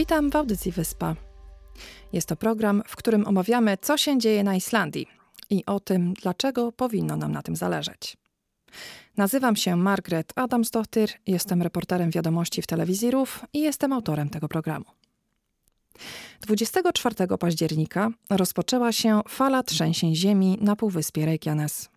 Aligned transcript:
Witam 0.00 0.30
w 0.30 0.36
audycji 0.36 0.72
Wyspa. 0.72 1.16
Jest 2.12 2.28
to 2.28 2.36
program, 2.36 2.82
w 2.86 2.96
którym 2.96 3.26
omawiamy, 3.26 3.78
co 3.80 3.96
się 3.96 4.18
dzieje 4.18 4.44
na 4.44 4.56
Islandii 4.56 5.06
i 5.50 5.64
o 5.66 5.80
tym, 5.80 6.14
dlaczego 6.14 6.72
powinno 6.72 7.16
nam 7.16 7.32
na 7.32 7.42
tym 7.42 7.56
zależeć. 7.56 8.16
Nazywam 9.16 9.56
się 9.56 9.76
Margaret 9.76 10.32
Adamsdottir, 10.36 11.10
jestem 11.26 11.62
reporterem 11.62 12.10
wiadomości 12.10 12.62
w 12.62 12.66
telewizji 12.66 13.10
RUF 13.10 13.44
i 13.52 13.60
jestem 13.60 13.92
autorem 13.92 14.28
tego 14.28 14.48
programu. 14.48 14.84
24 16.40 17.14
października 17.38 18.10
rozpoczęła 18.30 18.92
się 18.92 19.20
fala 19.28 19.62
trzęsień 19.62 20.14
ziemi 20.14 20.58
na 20.60 20.76
półwyspie 20.76 21.26
Reykjanes. 21.26 21.88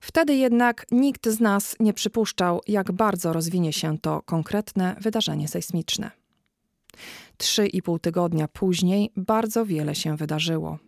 Wtedy 0.00 0.34
jednak 0.34 0.86
nikt 0.90 1.28
z 1.28 1.40
nas 1.40 1.76
nie 1.80 1.92
przypuszczał, 1.92 2.60
jak 2.66 2.92
bardzo 2.92 3.32
rozwinie 3.32 3.72
się 3.72 3.98
to 3.98 4.22
konkretne 4.22 4.96
wydarzenie 5.00 5.48
sejsmiczne. 5.48 6.21
Trzy 7.36 7.66
i 7.66 7.82
pół 7.82 7.98
tygodnia 7.98 8.48
później 8.48 9.10
bardzo 9.16 9.66
wiele 9.66 9.94
się 9.94 10.16
wydarzyło. 10.16 10.78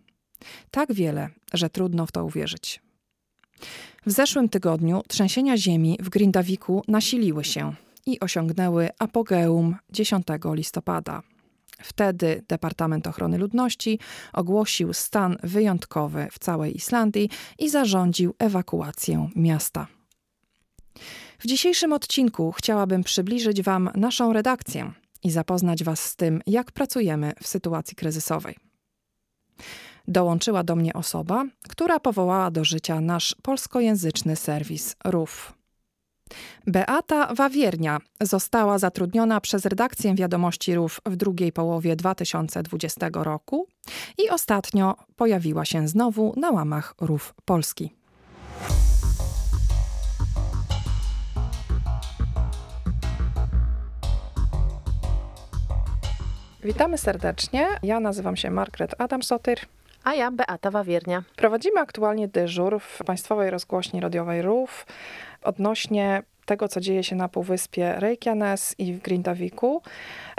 Tak 0.70 0.92
wiele, 0.92 1.30
że 1.52 1.70
trudno 1.70 2.06
w 2.06 2.12
to 2.12 2.24
uwierzyć. 2.24 2.80
W 4.06 4.10
zeszłym 4.10 4.48
tygodniu 4.48 5.02
trzęsienia 5.08 5.56
ziemi 5.56 5.98
w 6.00 6.08
Grindawiku 6.08 6.82
nasiliły 6.88 7.44
się 7.44 7.74
i 8.06 8.20
osiągnęły 8.20 8.88
apogeum 8.98 9.76
10 9.90 10.26
listopada. 10.52 11.22
Wtedy 11.82 12.44
Departament 12.48 13.06
Ochrony 13.06 13.38
Ludności 13.38 13.98
ogłosił 14.32 14.92
stan 14.92 15.36
wyjątkowy 15.42 16.28
w 16.32 16.38
całej 16.38 16.76
Islandii 16.76 17.30
i 17.58 17.70
zarządził 17.70 18.34
ewakuację 18.38 19.28
miasta. 19.36 19.86
W 21.38 21.46
dzisiejszym 21.46 21.92
odcinku 21.92 22.52
chciałabym 22.52 23.04
przybliżyć 23.04 23.62
Wam 23.62 23.90
naszą 23.94 24.32
redakcję 24.32 24.92
i 25.24 25.30
zapoznać 25.30 25.84
Was 25.84 26.00
z 26.00 26.16
tym, 26.16 26.40
jak 26.46 26.72
pracujemy 26.72 27.32
w 27.42 27.46
sytuacji 27.46 27.96
kryzysowej. 27.96 28.56
Dołączyła 30.08 30.64
do 30.64 30.76
mnie 30.76 30.92
osoba, 30.92 31.44
która 31.68 32.00
powołała 32.00 32.50
do 32.50 32.64
życia 32.64 33.00
nasz 33.00 33.36
polskojęzyczny 33.42 34.36
serwis 34.36 34.96
RUF. 35.04 35.52
Beata 36.66 37.34
Wawiernia 37.34 37.98
została 38.20 38.78
zatrudniona 38.78 39.40
przez 39.40 39.66
redakcję 39.66 40.14
Wiadomości 40.14 40.74
RUF 40.74 41.00
w 41.06 41.16
drugiej 41.16 41.52
połowie 41.52 41.96
2020 41.96 43.08
roku 43.12 43.66
i 44.18 44.30
ostatnio 44.30 44.96
pojawiła 45.16 45.64
się 45.64 45.88
znowu 45.88 46.34
na 46.36 46.50
łamach 46.50 46.94
RUF 47.00 47.34
Polski. 47.44 47.94
Witamy 56.64 56.98
serdecznie. 56.98 57.66
Ja 57.82 58.00
nazywam 58.00 58.36
się 58.36 58.50
Margaret 58.50 59.00
Adamsotyr. 59.00 59.60
A 60.04 60.14
ja 60.14 60.30
Beata 60.30 60.70
Wawiernia. 60.70 61.22
Prowadzimy 61.36 61.80
aktualnie 61.80 62.28
dyżur 62.28 62.80
w 62.80 62.98
Państwowej 63.06 63.50
Rozgłośni 63.50 64.00
Radiowej 64.00 64.42
RUF 64.42 64.86
odnośnie 65.42 66.22
tego, 66.46 66.68
co 66.68 66.80
dzieje 66.80 67.04
się 67.04 67.16
na 67.16 67.28
Półwyspie 67.28 67.94
Reykjanes 67.98 68.74
i 68.78 68.92
w 68.92 69.02
Grindawiku. 69.02 69.82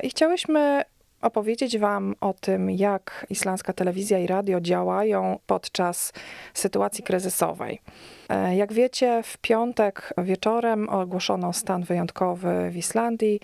I 0.04 0.10
chciałyśmy 0.10 0.82
opowiedzieć 1.26 1.78
Wam 1.78 2.16
o 2.22 2.34
tym, 2.34 2.70
jak 2.70 3.26
islandzka 3.30 3.74
telewizja 3.74 4.20
i 4.20 4.28
radio 4.28 4.62
działają 4.62 5.40
podczas 5.48 6.14
sytuacji 6.54 7.04
kryzysowej. 7.04 7.82
E, 8.30 8.56
jak 8.56 8.74
wiecie, 8.74 9.22
w 9.24 9.38
piątek 9.38 10.14
wieczorem 10.18 10.90
ogłoszono 10.90 11.54
stan 11.54 11.84
wyjątkowy 11.84 12.70
w 12.72 12.78
Islandii. 12.78 13.40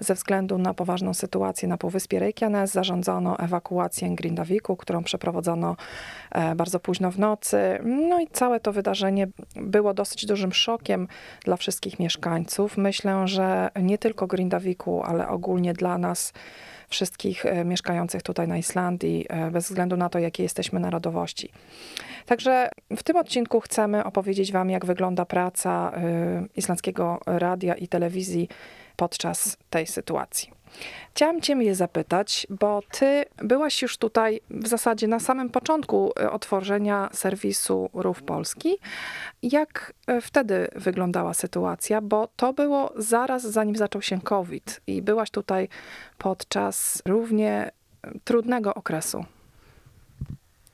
Ze 0.00 0.14
względu 0.14 0.58
na 0.58 0.74
poważną 0.74 1.14
sytuację 1.14 1.68
na 1.68 1.78
Półwyspie 1.78 2.18
Reykjanes 2.18 2.72
zarządzono 2.72 3.38
ewakuację 3.38 4.14
Grindawiku, 4.14 4.76
którą 4.76 5.04
przeprowadzono 5.04 5.76
e, 6.30 6.54
bardzo 6.54 6.80
późno 6.80 7.10
w 7.10 7.18
nocy. 7.18 7.78
No 7.84 8.20
i 8.20 8.28
całe 8.28 8.60
to 8.60 8.72
wydarzenie 8.72 9.28
było 9.56 9.94
dosyć 9.94 10.26
dużym 10.26 10.52
szokiem 10.52 11.08
dla 11.44 11.56
wszystkich 11.56 11.98
mieszkańców. 11.98 12.76
Myślę, 12.76 13.28
że 13.28 13.70
nie 13.82 13.98
tylko 13.98 14.26
Grindawiku, 14.26 15.02
ale 15.02 15.28
ogólnie 15.28 15.74
dla 15.74 15.98
nas 15.98 16.32
wszystkich 16.92 17.46
e, 17.46 17.64
mieszkających 17.64 18.22
tutaj 18.22 18.48
na 18.48 18.58
Islandii, 18.58 19.26
e, 19.28 19.50
bez 19.50 19.68
względu 19.68 19.96
na 19.96 20.08
to, 20.08 20.18
jakie 20.18 20.42
jesteśmy 20.42 20.80
narodowości. 20.80 21.48
Także 22.26 22.68
w 22.96 23.02
tym 23.02 23.16
odcinku 23.16 23.60
chcemy 23.60 24.04
opowiedzieć 24.04 24.52
Wam, 24.52 24.70
jak 24.70 24.86
wygląda 24.86 25.24
praca 25.24 25.92
islandzkiego 26.56 27.20
radia 27.26 27.74
i 27.74 27.88
telewizji 27.88 28.48
podczas 28.96 29.56
tej 29.70 29.86
sytuacji. 29.86 30.61
Chciałam 31.14 31.40
Cię 31.40 31.52
je 31.52 31.74
zapytać, 31.74 32.46
bo 32.50 32.82
Ty 32.90 33.24
byłaś 33.36 33.82
już 33.82 33.96
tutaj 33.96 34.40
w 34.50 34.68
zasadzie 34.68 35.08
na 35.08 35.20
samym 35.20 35.50
początku 35.50 36.12
e, 36.20 36.30
otworzenia 36.30 37.08
serwisu 37.12 37.90
RUF 37.94 38.22
Polski. 38.22 38.78
Jak 39.42 39.92
e, 40.06 40.20
wtedy 40.20 40.68
wyglądała 40.74 41.34
sytuacja? 41.34 42.00
Bo 42.00 42.28
to 42.36 42.52
było 42.52 42.92
zaraz 42.96 43.42
zanim 43.42 43.76
zaczął 43.76 44.02
się 44.02 44.20
COVID 44.20 44.80
i 44.86 45.02
byłaś 45.02 45.30
tutaj 45.30 45.68
podczas 46.18 47.02
równie 47.06 47.70
trudnego 48.24 48.74
okresu. 48.74 49.24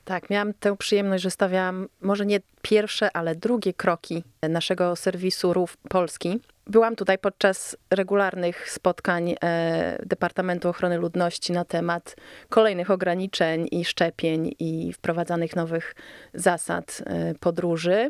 Tak, 0.05 0.29
miałam 0.29 0.53
tę 0.53 0.77
przyjemność, 0.77 1.23
że 1.23 1.31
stawiałam 1.31 1.87
może 2.01 2.25
nie 2.25 2.39
pierwsze, 2.61 3.17
ale 3.17 3.35
drugie 3.35 3.73
kroki 3.73 4.23
naszego 4.49 4.95
serwisu 4.95 5.53
RUF 5.53 5.77
Polski. 5.77 6.39
Byłam 6.69 6.95
tutaj 6.95 7.17
podczas 7.17 7.77
regularnych 7.91 8.71
spotkań 8.71 9.35
e, 9.43 9.97
Departamentu 10.05 10.69
Ochrony 10.69 10.97
Ludności 10.97 11.53
na 11.53 11.65
temat 11.65 12.15
kolejnych 12.49 12.91
ograniczeń 12.91 13.67
i 13.71 13.85
szczepień 13.85 14.55
i 14.59 14.93
wprowadzanych 14.93 15.55
nowych 15.55 15.95
zasad 16.33 17.01
e, 17.05 17.33
podróży. 17.39 18.09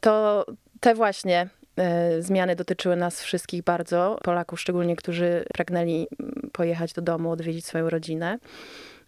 To 0.00 0.44
te 0.80 0.94
właśnie 0.94 1.48
e, 1.76 2.22
zmiany 2.22 2.56
dotyczyły 2.56 2.96
nas 2.96 3.22
wszystkich 3.22 3.62
bardzo, 3.62 4.18
Polaków 4.22 4.60
szczególnie, 4.60 4.96
którzy 4.96 5.44
pragnęli 5.54 6.06
pojechać 6.52 6.92
do 6.92 7.02
domu, 7.02 7.30
odwiedzić 7.30 7.66
swoją 7.66 7.90
rodzinę. 7.90 8.38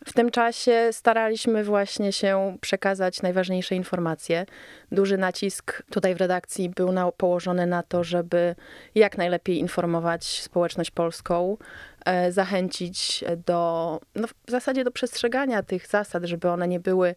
W 0.05 0.13
tym 0.13 0.31
czasie 0.31 0.89
staraliśmy 0.93 1.65
właśnie 1.65 2.13
się 2.13 2.57
przekazać 2.61 3.23
najważniejsze 3.23 3.75
informacje. 3.75 4.47
Duży 4.93 5.19
nacisk 5.19 5.83
tutaj 5.91 6.15
w 6.15 6.19
redakcji 6.19 6.69
był 6.69 6.93
na, 6.93 7.13
położony 7.13 7.67
na 7.67 7.83
to, 7.83 8.05
żeby 8.05 8.55
jak 8.95 9.19
najlepiej 9.19 9.59
informować 9.59 10.25
społeczność 10.25 10.91
polską, 10.91 11.57
e, 12.05 12.33
zachęcić 12.33 13.25
do, 13.47 14.01
no 14.15 14.29
w 14.29 14.51
zasadzie 14.51 14.85
do 14.85 14.91
przestrzegania 14.91 15.63
tych 15.63 15.87
zasad, 15.87 16.25
żeby 16.25 16.49
one 16.49 16.69
nie 16.69 16.81
były 16.81 17.15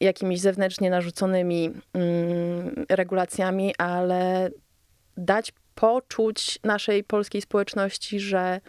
jakimiś 0.00 0.40
zewnętrznie 0.40 0.90
narzuconymi 0.90 1.70
mm, 1.92 2.86
regulacjami, 2.88 3.74
ale 3.78 4.50
dać 5.16 5.52
poczuć 5.74 6.58
naszej 6.64 7.04
polskiej 7.04 7.42
społeczności, 7.42 8.20
że 8.20 8.60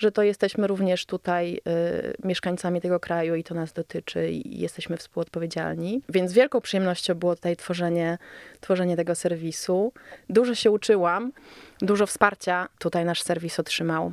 że 0.00 0.12
to 0.12 0.22
jesteśmy 0.22 0.66
również 0.66 1.06
tutaj 1.06 1.54
y, 1.54 2.26
mieszkańcami 2.26 2.80
tego 2.80 3.00
kraju 3.00 3.34
i 3.34 3.44
to 3.44 3.54
nas 3.54 3.72
dotyczy 3.72 4.30
i 4.30 4.60
jesteśmy 4.60 4.96
współodpowiedzialni. 4.96 6.02
Więc 6.08 6.32
wielką 6.32 6.60
przyjemnością 6.60 7.14
było 7.14 7.36
tutaj 7.36 7.56
tworzenie, 7.56 8.18
tworzenie 8.60 8.96
tego 8.96 9.14
serwisu. 9.14 9.92
Dużo 10.28 10.54
się 10.54 10.70
uczyłam, 10.70 11.32
dużo 11.80 12.06
wsparcia 12.06 12.68
tutaj 12.78 13.04
nasz 13.04 13.22
serwis 13.22 13.60
otrzymał 13.60 14.12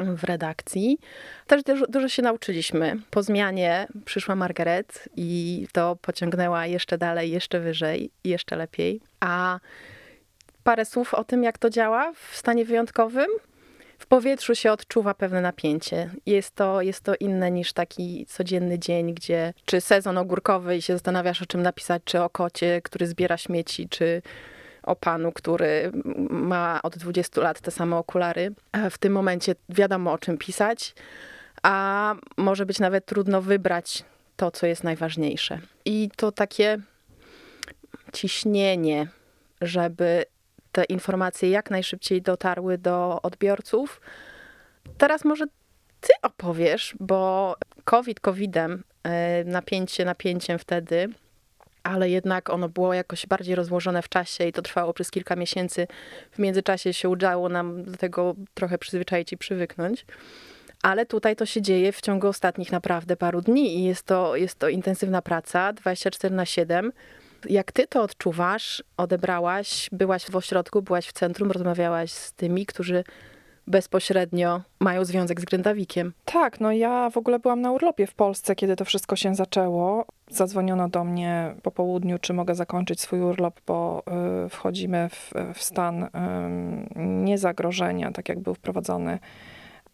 w 0.00 0.24
redakcji. 0.24 0.98
Też 1.46 1.62
dużo, 1.62 1.86
dużo, 1.86 2.08
się 2.08 2.22
nauczyliśmy. 2.22 2.96
Po 3.10 3.22
zmianie 3.22 3.86
przyszła 4.04 4.34
Margaret 4.34 5.08
i 5.16 5.66
to 5.72 5.96
pociągnęła 6.02 6.66
jeszcze 6.66 6.98
dalej, 6.98 7.30
jeszcze 7.30 7.60
wyżej, 7.60 8.10
jeszcze 8.24 8.56
lepiej. 8.56 9.00
A 9.20 9.58
parę 10.64 10.84
słów 10.84 11.14
o 11.14 11.24
tym, 11.24 11.42
jak 11.42 11.58
to 11.58 11.70
działa 11.70 12.12
w 12.12 12.36
stanie 12.36 12.64
wyjątkowym 12.64 13.26
w 14.02 14.06
powietrzu 14.06 14.54
się 14.54 14.72
odczuwa 14.72 15.14
pewne 15.14 15.40
napięcie. 15.40 16.10
Jest 16.26 16.54
to, 16.54 16.82
jest 16.82 17.00
to 17.00 17.14
inne 17.20 17.50
niż 17.50 17.72
taki 17.72 18.26
codzienny 18.26 18.78
dzień, 18.78 19.14
gdzie 19.14 19.54
czy 19.64 19.80
sezon 19.80 20.18
ogórkowy 20.18 20.76
i 20.76 20.82
się 20.82 20.92
zastanawiasz 20.92 21.42
o 21.42 21.46
czym 21.46 21.62
napisać, 21.62 22.02
czy 22.04 22.22
o 22.22 22.30
kocie, 22.30 22.80
który 22.84 23.06
zbiera 23.06 23.36
śmieci, 23.36 23.88
czy 23.88 24.22
o 24.82 24.96
panu, 24.96 25.32
który 25.32 25.92
ma 26.30 26.80
od 26.82 26.98
20 26.98 27.40
lat 27.40 27.60
te 27.60 27.70
same 27.70 27.96
okulary. 27.96 28.52
W 28.90 28.98
tym 28.98 29.12
momencie 29.12 29.54
wiadomo 29.68 30.12
o 30.12 30.18
czym 30.18 30.38
pisać, 30.38 30.94
a 31.62 32.14
może 32.36 32.66
być 32.66 32.78
nawet 32.78 33.06
trudno 33.06 33.42
wybrać 33.42 34.04
to, 34.36 34.50
co 34.50 34.66
jest 34.66 34.84
najważniejsze. 34.84 35.60
I 35.84 36.10
to 36.16 36.32
takie 36.32 36.78
ciśnienie, 38.12 39.06
żeby 39.60 40.24
te 40.72 40.84
informacje 40.84 41.50
jak 41.50 41.70
najszybciej 41.70 42.22
dotarły 42.22 42.78
do 42.78 43.22
odbiorców. 43.22 44.00
Teraz 44.98 45.24
może 45.24 45.46
ty 46.00 46.12
opowiesz, 46.22 46.94
bo 47.00 47.56
COVID 47.84 48.20
COVIDem, 48.20 48.84
e, 49.02 49.44
napięcie 49.44 50.04
napięciem 50.04 50.58
wtedy, 50.58 51.08
ale 51.82 52.10
jednak 52.10 52.50
ono 52.50 52.68
było 52.68 52.94
jakoś 52.94 53.26
bardziej 53.26 53.54
rozłożone 53.54 54.02
w 54.02 54.08
czasie 54.08 54.44
i 54.44 54.52
to 54.52 54.62
trwało 54.62 54.92
przez 54.92 55.10
kilka 55.10 55.36
miesięcy. 55.36 55.86
W 56.30 56.38
międzyczasie 56.38 56.92
się 56.92 57.08
udało 57.08 57.48
nam 57.48 57.84
do 57.84 57.96
tego 57.96 58.34
trochę 58.54 58.78
przyzwyczaić 58.78 59.32
i 59.32 59.36
przywyknąć. 59.36 60.06
ale 60.82 61.06
tutaj 61.06 61.36
to 61.36 61.46
się 61.46 61.62
dzieje 61.62 61.92
w 61.92 62.00
ciągu 62.00 62.28
ostatnich 62.28 62.72
naprawdę 62.72 63.16
paru 63.16 63.40
dni 63.40 63.78
i 63.78 63.84
jest 63.84 64.02
to, 64.02 64.36
jest 64.36 64.58
to 64.58 64.68
intensywna 64.68 65.22
praca 65.22 65.72
24 65.72 66.34
na 66.34 66.46
7. 66.46 66.92
Jak 67.48 67.72
ty 67.72 67.86
to 67.86 68.02
odczuwasz, 68.02 68.82
odebrałaś, 68.96 69.88
byłaś 69.92 70.30
w 70.30 70.36
ośrodku, 70.36 70.82
byłaś 70.82 71.06
w 71.06 71.12
centrum, 71.12 71.50
rozmawiałaś 71.50 72.10
z 72.12 72.32
tymi, 72.32 72.66
którzy 72.66 73.04
bezpośrednio 73.66 74.60
mają 74.80 75.04
związek 75.04 75.40
z 75.40 75.44
Grędawikiem. 75.44 76.12
Tak, 76.24 76.60
no 76.60 76.72
ja 76.72 77.10
w 77.10 77.16
ogóle 77.16 77.38
byłam 77.38 77.60
na 77.60 77.72
urlopie 77.72 78.06
w 78.06 78.14
Polsce, 78.14 78.54
kiedy 78.54 78.76
to 78.76 78.84
wszystko 78.84 79.16
się 79.16 79.34
zaczęło. 79.34 80.06
Zadzwoniono 80.30 80.88
do 80.88 81.04
mnie 81.04 81.54
po 81.62 81.70
południu, 81.70 82.18
czy 82.18 82.32
mogę 82.32 82.54
zakończyć 82.54 83.00
swój 83.00 83.20
urlop, 83.20 83.60
bo 83.66 84.02
y, 84.46 84.48
wchodzimy 84.48 85.08
w, 85.08 85.32
w 85.54 85.62
stan 85.62 86.02
y, 86.02 86.08
niezagrożenia, 86.96 88.12
tak 88.12 88.28
jak 88.28 88.40
był 88.40 88.54
wprowadzony 88.54 89.18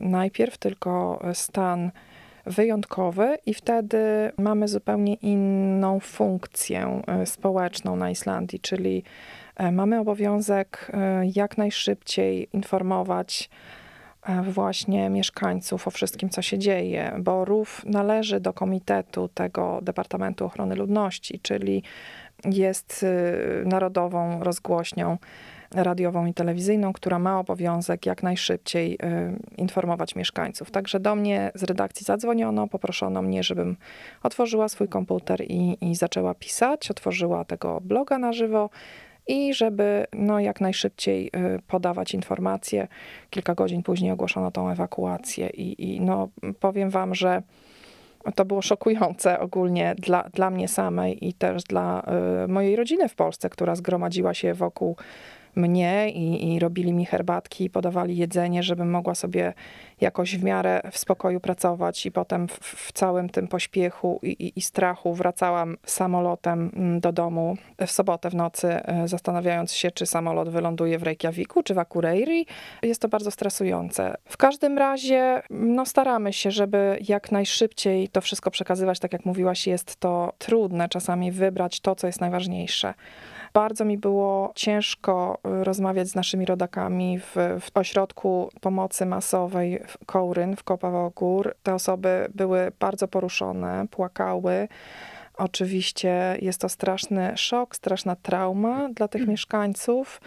najpierw, 0.01 0.59
tylko 0.59 1.23
stan 1.35 1.91
wyjątkowy 2.49 3.39
i 3.47 3.55
wtedy 3.55 3.99
mamy 4.39 4.69
zupełnie 4.69 5.15
inną 5.15 6.01
funkcję 6.01 7.03
y, 7.23 7.27
społeczną 7.27 7.97
na 7.97 8.11
Islandii, 8.11 8.61
czyli 8.61 9.03
y, 9.61 9.73
mamy 9.73 10.01
obowiązek 10.01 10.91
y, 10.91 11.33
jak 11.35 11.59
najszybciej 11.59 12.49
informować 12.53 13.51
właśnie 14.43 15.11
mieszkańców 15.11 15.89
o 15.89 15.91
wszystkim, 15.91 16.31
co 16.31 16.43
się 16.43 16.59
dzieje, 16.59 17.13
bo 17.19 17.45
RUF 17.45 17.83
należy 17.85 18.41
do 18.41 18.53
komitetu 18.53 19.29
tego 19.29 19.79
Departamentu 19.83 20.45
Ochrony 20.45 20.75
Ludności, 20.75 21.41
czyli 21.43 21.83
jest 22.45 23.07
narodową 23.65 24.45
rozgłośnią 24.45 25.19
radiową 25.75 26.27
i 26.27 26.35
telewizyjną, 26.35 26.93
która 26.93 27.19
ma 27.19 27.39
obowiązek 27.39 28.07
jak 28.07 28.23
najszybciej 28.23 28.95
y, 28.95 28.99
informować 29.57 30.17
mieszkańców. 30.17 30.71
Także 30.71 31.01
do 31.01 31.15
mnie 31.15 31.51
z 31.55 31.63
redakcji 31.63 32.05
zadzwoniono, 32.05 32.69
poproszono 32.69 33.23
mnie, 33.23 33.43
żebym 33.43 33.77
otworzyła 34.23 34.69
swój 34.69 34.89
komputer 34.89 35.41
i, 35.41 35.77
i 35.81 35.95
zaczęła 35.95 36.35
pisać, 36.35 36.91
otworzyła 36.91 37.45
tego 37.45 37.81
bloga 37.81 38.19
na 38.19 38.33
żywo 38.33 38.71
i 39.29 39.55
żeby 39.55 40.07
no, 40.13 40.41
jak 40.41 40.61
najszybciej 40.61 41.27
y, 41.27 41.63
podawać 41.67 42.15
informacje. 42.15 42.89
Kilka 43.31 43.55
godzin 43.55 43.83
później 43.83 44.13
ogłoszono 44.13 44.51
tą 44.51 44.71
ewakuację 44.71 45.51
i, 45.51 45.95
i 45.95 46.01
no, 46.01 46.29
powiem 46.61 46.91
wam, 46.91 47.15
że 47.15 47.43
to 48.35 48.45
było 48.45 48.63
szokujące 48.63 49.41
ogólnie 49.41 49.95
dla, 49.99 50.23
dla 50.23 50.51
mnie 50.51 50.69
samej 50.69 51.29
i 51.29 51.35
też 51.35 51.65
dla 51.65 52.03
y, 52.45 52.49
mojej 52.49 52.77
rodziny 52.77 53.09
w 53.09 53.15
Polsce, 53.15 53.51
która 53.51 53.75
zgromadziła 53.75 54.35
się 54.35 54.55
wokół 54.55 54.97
mnie 55.59 56.11
i, 56.11 56.55
i 56.55 56.59
robili 56.59 56.93
mi 56.93 57.07
herbatki, 57.07 57.71
podawali 57.71 58.17
jedzenie, 58.17 58.63
żebym 58.63 58.91
mogła 58.91 59.15
sobie 59.15 59.53
jakoś 60.01 60.37
w 60.37 60.45
miarę 60.45 60.81
w 60.93 60.99
spokoju 60.99 61.41
pracować 61.41 62.07
i 62.07 62.13
potem 62.13 62.49
w, 62.49 62.53
w 62.61 62.93
całym 62.93 63.29
tym 63.29 63.49
pośpiechu 63.49 64.21
i, 64.23 64.27
i, 64.27 64.59
i, 64.59 64.63
strachu 64.63 65.15
wracałam 65.15 65.77
samolotem 65.87 66.71
mm, 66.77 67.01
do 67.01 67.13
domu 67.13 67.57
w 67.87 67.91
sobotę 67.91 68.31
w 68.31 68.35
nocy, 68.35 68.69
e, 68.69 69.09
zastanawiając 69.09 69.73
się, 69.73 69.91
czy 69.91 70.07
samolot 70.07 70.49
wyląduje 70.49 70.99
w 70.99 71.03
Reykjaviku, 71.03 71.63
czy 71.63 71.75
w 71.75 71.79
Akureyri. 71.79 72.47
Jest 72.83 73.03
to 73.03 73.09
bardzo 73.09 73.31
stresujące. 73.31 74.15
W 74.25 74.37
każdym 74.37 74.79
razie 74.79 75.43
no, 75.51 75.87
staramy 75.87 76.33
się, 76.33 76.51
żeby 76.51 76.99
jak 77.09 77.33
najszybciej 77.33 78.09
to 78.09 78.21
wszystko 78.21 78.51
przekazywać. 78.51 78.99
Tak 78.99 79.13
jak 79.13 79.25
mówiłaś, 79.25 79.67
jest 79.67 79.97
to 79.97 80.33
trudne 80.39 80.89
czasami 80.89 81.33
wybrać 81.33 81.81
to, 81.81 81.95
co 81.95 82.07
jest 82.07 82.21
najważniejsze. 82.21 82.95
Bardzo 83.59 83.85
mi 83.85 83.99
było 83.99 84.53
ciężko 84.55 85.39
y, 85.61 85.65
rozmawiać 85.65 86.09
z 86.09 86.15
naszymi 86.15 86.47
rodakami 86.47 87.19
w, 87.19 87.37
w 87.61 87.77
ośrodku 87.77 88.51
pomocy 88.61 89.07
masowej 89.07 89.83
w 89.87 90.07
Kołryn, 90.07 90.57
w 90.57 90.65
Kopawogór. 90.65 91.55
Te 91.63 91.75
osoby 91.75 92.29
były 92.35 92.73
bardzo 92.81 93.09
poruszone, 93.09 93.87
płakały. 93.91 94.69
Oczywiście 95.37 96.39
jest 96.43 96.61
to 96.61 96.69
straszny 96.69 97.33
szok, 97.37 97.77
straszna 97.77 98.17
trauma 98.17 98.89
dla 98.89 99.09
tych 99.09 99.27
mieszkańców, 99.27 100.21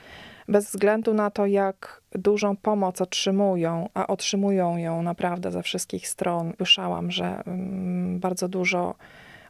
bez 0.47 0.65
względu 0.65 1.13
na 1.13 1.31
to, 1.31 1.45
jak 1.45 2.01
dużą 2.11 2.55
pomoc 2.55 3.01
otrzymują, 3.01 3.89
a 3.93 4.07
otrzymują 4.07 4.77
ją 4.77 5.01
naprawdę 5.01 5.51
ze 5.51 5.63
wszystkich 5.63 6.07
stron. 6.07 6.53
Słyszałam, 6.57 7.11
że 7.11 7.43
mm, 7.45 8.19
bardzo 8.19 8.47
dużo 8.47 8.95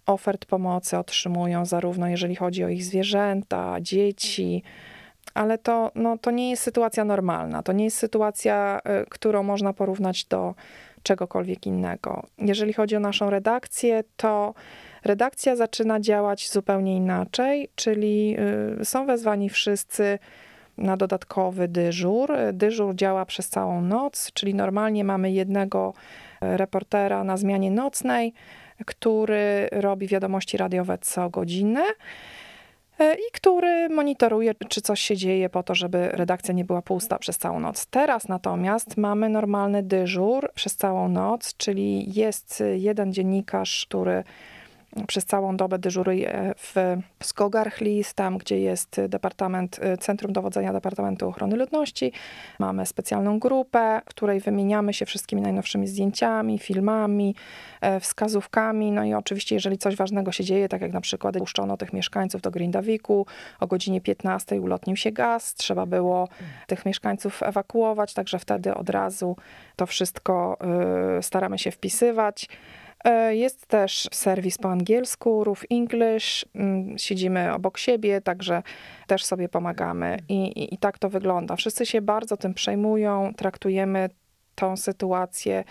ofert 0.05 0.45
pomocy 0.45 0.97
otrzymują, 0.97 1.65
zarówno 1.65 2.07
jeżeli 2.07 2.35
chodzi 2.35 2.63
o 2.63 2.69
ich 2.69 2.83
zwierzęta, 2.83 3.75
dzieci, 3.81 4.63
ale 5.33 5.57
to, 5.57 5.91
no, 5.95 6.17
to 6.17 6.31
nie 6.31 6.49
jest 6.49 6.63
sytuacja 6.63 7.05
normalna. 7.05 7.63
To 7.63 7.71
nie 7.71 7.85
jest 7.85 7.97
sytuacja, 7.97 8.79
y, 9.01 9.09
którą 9.09 9.43
można 9.43 9.73
porównać 9.73 10.25
do 10.25 10.55
czegokolwiek 11.03 11.67
innego. 11.67 12.23
Jeżeli 12.37 12.73
chodzi 12.73 12.95
o 12.95 12.99
naszą 12.99 13.29
redakcję, 13.29 14.03
to 14.17 14.53
redakcja 15.03 15.55
zaczyna 15.55 15.99
działać 15.99 16.49
zupełnie 16.49 16.95
inaczej, 16.95 17.69
czyli 17.75 18.37
y, 18.81 18.85
są 18.85 19.05
wezwani 19.05 19.49
wszyscy 19.49 20.19
na 20.77 20.97
dodatkowy 20.97 21.67
dyżur. 21.67 22.33
Dyżur 22.53 22.95
działa 22.95 23.25
przez 23.25 23.49
całą 23.49 23.81
noc, 23.81 24.31
czyli 24.33 24.55
normalnie 24.55 25.03
mamy 25.03 25.31
jednego 25.31 25.93
y, 26.43 26.57
reportera 26.57 27.23
na 27.23 27.37
zmianie 27.37 27.71
nocnej, 27.71 28.33
który 28.85 29.69
robi 29.71 30.07
wiadomości 30.07 30.57
radiowe 30.57 30.97
co 30.97 31.29
godzinę 31.29 31.83
e, 32.99 33.13
i 33.13 33.31
który 33.33 33.89
monitoruje, 33.89 34.53
czy 34.69 34.81
coś 34.81 35.01
się 35.01 35.17
dzieje 35.17 35.49
po 35.49 35.63
to, 35.63 35.75
żeby 35.75 36.09
redakcja 36.09 36.53
nie 36.53 36.65
była 36.65 36.81
pusta 36.81 37.19
przez 37.19 37.37
całą 37.37 37.59
noc. 37.59 37.85
Teraz 37.85 38.27
natomiast 38.27 38.97
mamy 38.97 39.29
normalny 39.29 39.83
dyżur 39.83 40.51
przez 40.55 40.75
całą 40.75 41.09
noc, 41.09 41.57
czyli 41.57 42.13
jest 42.13 42.63
jeden 42.75 43.13
dziennikarz, 43.13 43.85
który 43.89 44.23
przez 45.07 45.25
całą 45.25 45.57
dobę 45.57 45.79
dyżuruje 45.79 46.53
w 46.57 46.97
Skogarchlis, 47.23 48.13
tam 48.13 48.37
gdzie 48.37 48.59
jest 48.59 49.01
Departament, 49.09 49.79
Centrum 49.99 50.33
Dowodzenia 50.33 50.73
Departamentu 50.73 51.27
Ochrony 51.27 51.55
Ludności. 51.55 52.11
Mamy 52.59 52.85
specjalną 52.85 53.39
grupę, 53.39 54.01
w 54.05 54.09
której 54.09 54.39
wymieniamy 54.39 54.93
się 54.93 55.05
wszystkimi 55.05 55.41
najnowszymi 55.41 55.87
zdjęciami, 55.87 56.59
filmami, 56.59 57.35
e, 57.81 57.99
wskazówkami. 57.99 58.91
No 58.91 59.03
i 59.03 59.13
oczywiście, 59.13 59.55
jeżeli 59.55 59.77
coś 59.77 59.95
ważnego 59.95 60.31
się 60.31 60.43
dzieje, 60.43 60.69
tak 60.69 60.81
jak 60.81 60.93
na 60.93 61.01
przykład 61.01 61.37
puszczono 61.37 61.77
tych 61.77 61.93
mieszkańców 61.93 62.41
do 62.41 62.51
Grindawiku, 62.51 63.25
o 63.59 63.67
godzinie 63.67 64.01
15 64.01 64.61
ulotnił 64.61 64.95
się 64.95 65.11
gaz, 65.11 65.53
trzeba 65.53 65.85
było 65.85 66.27
tych 66.67 66.85
mieszkańców 66.85 67.43
ewakuować, 67.43 68.13
także 68.13 68.39
wtedy 68.39 68.73
od 68.73 68.89
razu 68.89 69.35
to 69.75 69.85
wszystko 69.85 70.57
staramy 71.21 71.59
się 71.59 71.71
wpisywać. 71.71 72.47
E, 73.03 73.35
jest 73.35 73.65
też 73.65 74.07
serwis 74.11 74.57
po 74.57 74.71
angielsku, 74.71 75.43
Roof 75.43 75.63
English. 75.69 76.45
Mm, 76.55 76.97
siedzimy 76.97 77.53
obok 77.53 77.77
siebie, 77.77 78.21
także 78.21 78.63
też 79.07 79.25
sobie 79.25 79.49
pomagamy. 79.49 80.17
I, 80.29 80.43
i, 80.43 80.73
I 80.73 80.77
tak 80.77 80.99
to 80.99 81.09
wygląda. 81.09 81.55
Wszyscy 81.55 81.85
się 81.85 82.01
bardzo 82.01 82.37
tym 82.37 82.53
przejmują, 82.53 83.33
traktujemy 83.37 84.09
tą 84.55 84.77
sytuację 84.77 85.63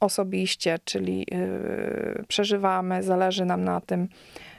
osobiście, 0.00 0.78
czyli 0.84 1.26
yy, 1.30 2.24
przeżywamy, 2.28 3.02
zależy 3.02 3.44
nam 3.44 3.64
na 3.64 3.80
tym, 3.80 4.08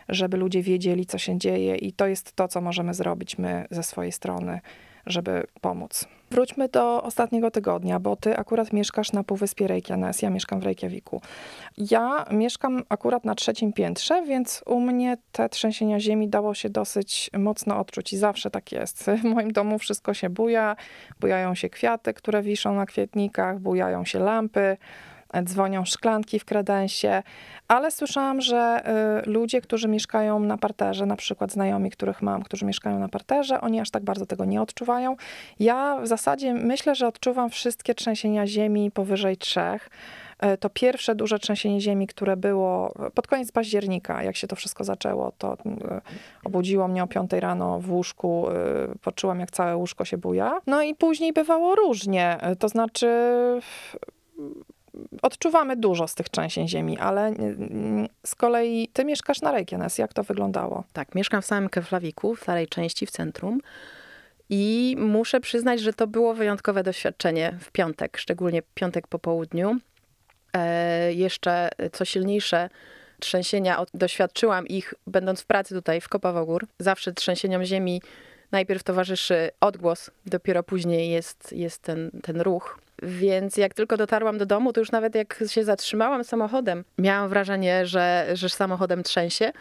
żeby 0.09 0.37
ludzie 0.37 0.61
wiedzieli, 0.61 1.05
co 1.05 1.17
się 1.17 1.37
dzieje, 1.37 1.75
i 1.75 1.93
to 1.93 2.07
jest 2.07 2.35
to, 2.35 2.47
co 2.47 2.61
możemy 2.61 2.93
zrobić 2.93 3.37
my 3.37 3.65
ze 3.71 3.83
swojej 3.83 4.11
strony 4.11 4.59
żeby 5.07 5.43
pomóc. 5.61 6.07
Wróćmy 6.31 6.69
do 6.69 7.03
ostatniego 7.03 7.51
tygodnia, 7.51 7.99
bo 7.99 8.15
ty 8.15 8.37
akurat 8.37 8.73
mieszkasz 8.73 9.11
na 9.11 9.23
Półwyspie 9.23 9.67
Reykjanes, 9.67 10.21
ja 10.21 10.29
mieszkam 10.29 10.59
w 10.59 10.63
Reykjaviku. 10.63 11.21
Ja 11.77 12.25
mieszkam 12.31 12.83
akurat 12.89 13.25
na 13.25 13.35
trzecim 13.35 13.73
piętrze, 13.73 14.23
więc 14.25 14.63
u 14.65 14.79
mnie 14.79 15.17
te 15.31 15.49
trzęsienia 15.49 15.99
ziemi 15.99 16.27
dało 16.27 16.53
się 16.53 16.69
dosyć 16.69 17.29
mocno 17.37 17.79
odczuć 17.79 18.13
i 18.13 18.17
zawsze 18.17 18.51
tak 18.51 18.71
jest. 18.71 19.03
W 19.21 19.23
moim 19.23 19.51
domu 19.51 19.79
wszystko 19.79 20.13
się 20.13 20.29
buja, 20.29 20.75
bujają 21.19 21.55
się 21.55 21.69
kwiaty, 21.69 22.13
które 22.13 22.41
wiszą 22.41 22.75
na 22.75 22.85
kwietnikach, 22.85 23.59
bujają 23.59 24.05
się 24.05 24.19
lampy, 24.19 24.77
dzwonią 25.43 25.85
szklanki 25.85 26.39
w 26.39 26.45
kredensie, 26.45 27.23
ale 27.67 27.91
słyszałam, 27.91 28.41
że 28.41 28.83
y, 29.25 29.29
ludzie, 29.29 29.61
którzy 29.61 29.87
mieszkają 29.87 30.39
na 30.39 30.57
parterze, 30.57 31.05
na 31.05 31.15
przykład 31.15 31.51
znajomi, 31.51 31.91
których 31.91 32.21
mam, 32.21 32.43
którzy 32.43 32.65
mieszkają 32.65 32.99
na 32.99 33.09
parterze, 33.09 33.61
oni 33.61 33.79
aż 33.79 33.89
tak 33.89 34.03
bardzo 34.03 34.25
tego 34.25 34.45
nie 34.45 34.61
odczuwają. 34.61 35.15
Ja 35.59 35.97
w 36.01 36.07
zasadzie 36.07 36.53
myślę, 36.53 36.95
że 36.95 37.07
odczuwam 37.07 37.49
wszystkie 37.49 37.95
trzęsienia 37.95 38.47
ziemi 38.47 38.91
powyżej 38.91 39.37
trzech. 39.37 39.89
Y, 40.53 40.57
to 40.57 40.69
pierwsze 40.69 41.15
duże 41.15 41.39
trzęsienie 41.39 41.81
ziemi, 41.81 42.07
które 42.07 42.37
było 42.37 42.93
pod 43.13 43.27
koniec 43.27 43.51
października, 43.51 44.23
jak 44.23 44.35
się 44.35 44.47
to 44.47 44.55
wszystko 44.55 44.83
zaczęło, 44.83 45.31
to 45.37 45.53
y, 45.53 45.57
obudziło 46.43 46.87
mnie 46.87 47.03
o 47.03 47.07
5 47.07 47.31
rano 47.31 47.79
w 47.79 47.91
łóżku, 47.91 48.45
poczułam 49.01 49.39
jak 49.39 49.51
całe 49.51 49.77
łóżko 49.77 50.05
się 50.05 50.17
buja. 50.17 50.59
No 50.67 50.81
i 50.81 50.95
później 50.95 51.33
bywało 51.33 51.75
różnie, 51.75 52.37
to 52.59 52.69
znaczy 52.69 53.07
odczuwamy 55.21 55.75
dużo 55.75 56.07
z 56.07 56.15
tych 56.15 56.29
trzęsień 56.29 56.67
ziemi, 56.67 56.97
ale 56.97 57.33
z 58.25 58.35
kolei 58.35 58.89
ty 58.93 59.05
mieszkasz 59.05 59.41
na 59.41 59.51
Reykjanes. 59.51 59.97
Jak 59.97 60.13
to 60.13 60.23
wyglądało? 60.23 60.83
Tak, 60.93 61.15
mieszkam 61.15 61.41
w 61.41 61.45
samym 61.45 61.69
Keflawiku, 61.69 62.35
w 62.35 62.41
starej 62.41 62.67
części, 62.67 63.05
w 63.05 63.11
centrum. 63.11 63.61
I 64.49 64.95
muszę 64.99 65.39
przyznać, 65.39 65.79
że 65.79 65.93
to 65.93 66.07
było 66.07 66.33
wyjątkowe 66.33 66.83
doświadczenie 66.83 67.57
w 67.59 67.71
piątek, 67.71 68.17
szczególnie 68.17 68.61
piątek 68.73 69.07
po 69.07 69.19
południu. 69.19 69.75
e, 70.53 71.13
jeszcze 71.13 71.69
co 71.91 72.05
silniejsze 72.05 72.69
trzęsienia, 73.19 73.85
doświadczyłam 73.93 74.67
ich 74.67 74.93
będąc 75.07 75.41
w 75.41 75.45
pracy 75.45 75.75
tutaj 75.75 76.01
w 76.01 76.09
Kopawogór. 76.09 76.67
Zawsze 76.79 77.13
trzęsieniom 77.13 77.63
ziemi 77.63 78.01
najpierw 78.51 78.83
towarzyszy 78.83 79.51
odgłos, 79.59 80.11
dopiero 80.25 80.63
później 80.63 81.09
jest, 81.09 81.53
jest 81.53 81.81
ten, 81.81 82.11
ten 82.23 82.41
ruch. 82.41 82.79
Więc 83.03 83.57
jak 83.57 83.73
tylko 83.73 83.97
dotarłam 83.97 84.37
do 84.37 84.45
domu, 84.45 84.73
to 84.73 84.81
już 84.81 84.91
nawet 84.91 85.15
jak 85.15 85.43
się 85.47 85.63
zatrzymałam 85.63 86.23
samochodem, 86.23 86.83
miałam 86.97 87.29
wrażenie, 87.29 87.85
że, 87.85 88.27
że 88.33 88.49
samochodem 88.49 89.03
trzęsie. 89.03 89.51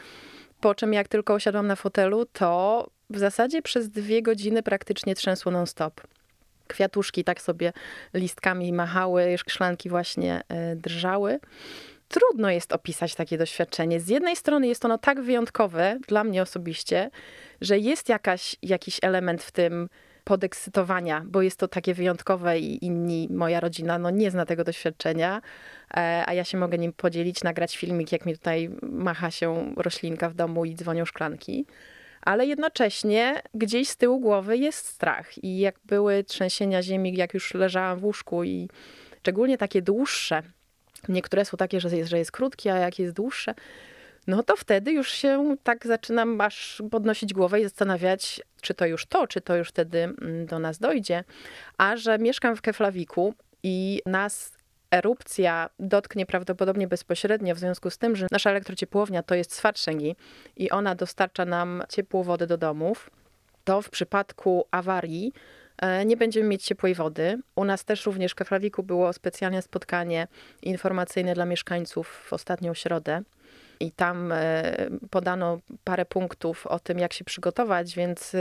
Po 0.61 0.75
czym 0.75 0.93
jak 0.93 1.09
tylko 1.09 1.35
usiadłam 1.35 1.67
na 1.67 1.77
fotelu, 1.77 2.27
to 2.33 2.87
w 3.11 3.19
zasadzie 3.19 3.63
przez 3.63 3.89
dwie 3.89 4.23
godziny 4.23 4.63
praktycznie 4.63 5.15
trzęsło 5.15 5.53
non-stop. 5.53 6.01
Kwiatuszki 6.67 7.25
tak 7.25 7.41
sobie 7.43 7.73
listkami 8.15 8.73
machały, 8.73 9.39
szklanki 9.39 9.89
właśnie 9.89 10.41
e, 10.49 10.77
drżały. 10.77 11.41
Trudno 12.09 12.51
jest 12.51 12.73
opisać 12.73 13.15
takie 13.15 13.39
doświadczenie. 13.39 14.01
Z 14.01 14.09
jednej 14.09 14.37
strony 14.37 14.67
jest 14.67 14.85
ono 14.85 14.99
tak 14.99 15.21
wyjątkowe 15.21 15.99
dla 16.09 16.25
mnie 16.25 16.43
osobiście, 16.43 17.11
że 17.61 17.79
jest 17.79 18.09
jakaś, 18.09 18.57
jakiś 18.63 18.99
element 19.03 19.43
w 19.43 19.51
tym 19.51 19.89
podekscytowania, 20.27 21.23
bo 21.27 21.43
jest 21.43 21.59
to 21.59 21.69
takie 21.69 21.95
wyjątkowe 21.95 22.59
i 22.59 22.85
inni, 22.85 23.29
moja 23.31 23.61
rodzina, 23.61 23.99
no 23.99 24.11
nie 24.11 24.31
zna 24.31 24.47
tego 24.47 24.65
doświadczenia, 24.65 25.43
e, 25.97 26.25
a 26.27 26.33
ja 26.33 26.45
się 26.45 26.59
mogę 26.59 26.79
nim 26.79 26.93
podzielić, 26.93 27.43
nagrać 27.43 27.77
filmik, 27.77 28.13
jak 28.13 28.27
mi 28.27 28.33
tutaj 28.37 28.71
macha 28.83 29.31
się 29.31 29.75
roślinka 29.77 30.29
w 30.29 30.35
domu 30.35 30.65
i 30.65 30.75
dzwonią 30.75 31.05
szklanki. 31.05 31.67
Ale 32.23 32.47
jednocześnie 32.47 33.43
gdzieś 33.55 33.89
z 33.89 33.97
tyłu 33.97 34.21
głowy 34.21 34.57
jest 34.57 34.87
strach. 34.87 35.45
I 35.45 35.59
jak 35.59 35.75
były 35.85 36.25
trzęsienia 36.25 36.83
ziemi, 36.83 37.17
jak 37.17 37.35
już 37.35 37.55
leżałam 37.55 37.99
w 37.99 38.05
łóżku 38.05 38.45
i 38.45 38.69
szczególnie 39.21 39.59
takie 39.59 39.83
dłuższe, 39.83 40.43
niektóre 41.09 41.45
są 41.45 41.57
takie, 41.57 41.81
że 41.81 41.97
jest, 41.97 42.11
że 42.11 42.19
jest 42.19 42.33
krótkie, 42.33 42.75
a 42.75 42.79
jak 42.79 42.99
jest 42.99 43.15
dłuższe, 43.15 43.55
no 44.27 44.43
to 44.43 44.57
wtedy 44.57 44.93
już 44.93 45.11
się 45.11 45.57
tak 45.63 45.87
zaczynam 45.87 46.41
aż 46.41 46.83
podnosić 46.91 47.35
głowę 47.35 47.61
i 47.61 47.65
zastanawiać, 47.65 48.41
czy 48.61 48.75
to 48.75 48.87
już 48.87 49.07
to, 49.07 49.27
czy 49.27 49.41
to 49.41 49.57
już 49.57 49.69
wtedy 49.69 49.99
mm, 49.99 50.47
do 50.47 50.59
nas 50.59 50.79
dojdzie. 50.79 51.25
A 51.79 51.97
że 51.97 52.19
mieszkam 52.19 52.57
w 52.57 52.63
Keflawiku 52.63 53.35
i 53.63 54.03
nas 54.07 54.57
erupcja 54.91 55.71
dotknie 55.79 56.27
prawdopodobnie 56.27 56.89
bezpośrednio, 56.89 57.55
w 57.55 57.59
związku 57.59 57.91
z 57.91 57.99
tym, 57.99 58.17
że 58.17 58.27
nasza 58.33 58.51
elektrociepłownia 58.51 59.23
to 59.23 59.35
jest 59.35 59.55
Swatrzengi 59.55 60.17
i 60.57 60.71
ona 60.71 60.95
dostarcza 60.95 61.45
nam 61.45 61.83
ciepłą 61.89 62.23
wodę 62.23 62.47
do 62.47 62.59
domów, 62.59 63.11
to 63.65 63.83
w 63.83 63.91
przypadku 63.91 64.67
awarii 64.71 65.33
nie 66.07 66.17
będziemy 66.17 66.49
mieć 66.49 66.65
ciepłej 66.65 66.95
wody. 66.95 67.39
U 67.57 67.65
nas 67.65 67.85
też 67.85 68.07
również 68.07 68.33
w 68.33 68.35
Keflawiku 68.35 68.83
było 68.83 69.13
specjalne 69.13 69.63
spotkanie 69.63 70.29
informacyjne 70.63 71.35
dla 71.35 71.45
mieszkańców 71.45 72.09
w 72.09 72.33
ostatnią 72.33 72.75
środę 72.75 73.23
i 73.81 73.93
tam 73.93 74.33
e, 74.33 74.77
podano 75.11 75.59
parę 75.85 76.05
punktów 76.05 76.67
o 76.67 76.79
tym, 76.79 76.99
jak 76.99 77.13
się 77.13 77.25
przygotować, 77.25 77.95
więc 77.95 78.35
e, 78.35 78.39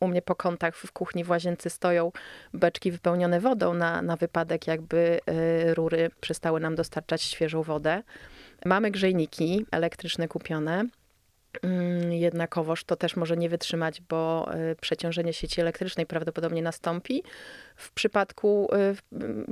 u 0.00 0.08
mnie 0.08 0.22
po 0.22 0.34
kątach 0.34 0.76
w 0.76 0.92
kuchni 0.92 1.24
w 1.24 1.30
łazience 1.30 1.70
stoją 1.70 2.12
beczki 2.54 2.92
wypełnione 2.92 3.40
wodą 3.40 3.74
na, 3.74 4.02
na 4.02 4.16
wypadek, 4.16 4.66
jakby 4.66 5.20
e, 5.26 5.74
rury 5.74 6.10
przestały 6.20 6.60
nam 6.60 6.74
dostarczać 6.74 7.22
świeżą 7.22 7.62
wodę. 7.62 8.02
Mamy 8.64 8.90
grzejniki 8.90 9.66
elektryczne 9.70 10.28
kupione. 10.28 10.84
Mm, 11.62 12.12
jednakowoż 12.12 12.84
to 12.84 12.96
też 12.96 13.16
może 13.16 13.36
nie 13.36 13.48
wytrzymać, 13.48 14.00
bo 14.00 14.50
przeciążenie 14.80 15.32
sieci 15.32 15.60
elektrycznej 15.60 16.06
prawdopodobnie 16.06 16.62
nastąpi. 16.62 17.22
W 17.76 17.92
przypadku, 17.92 18.68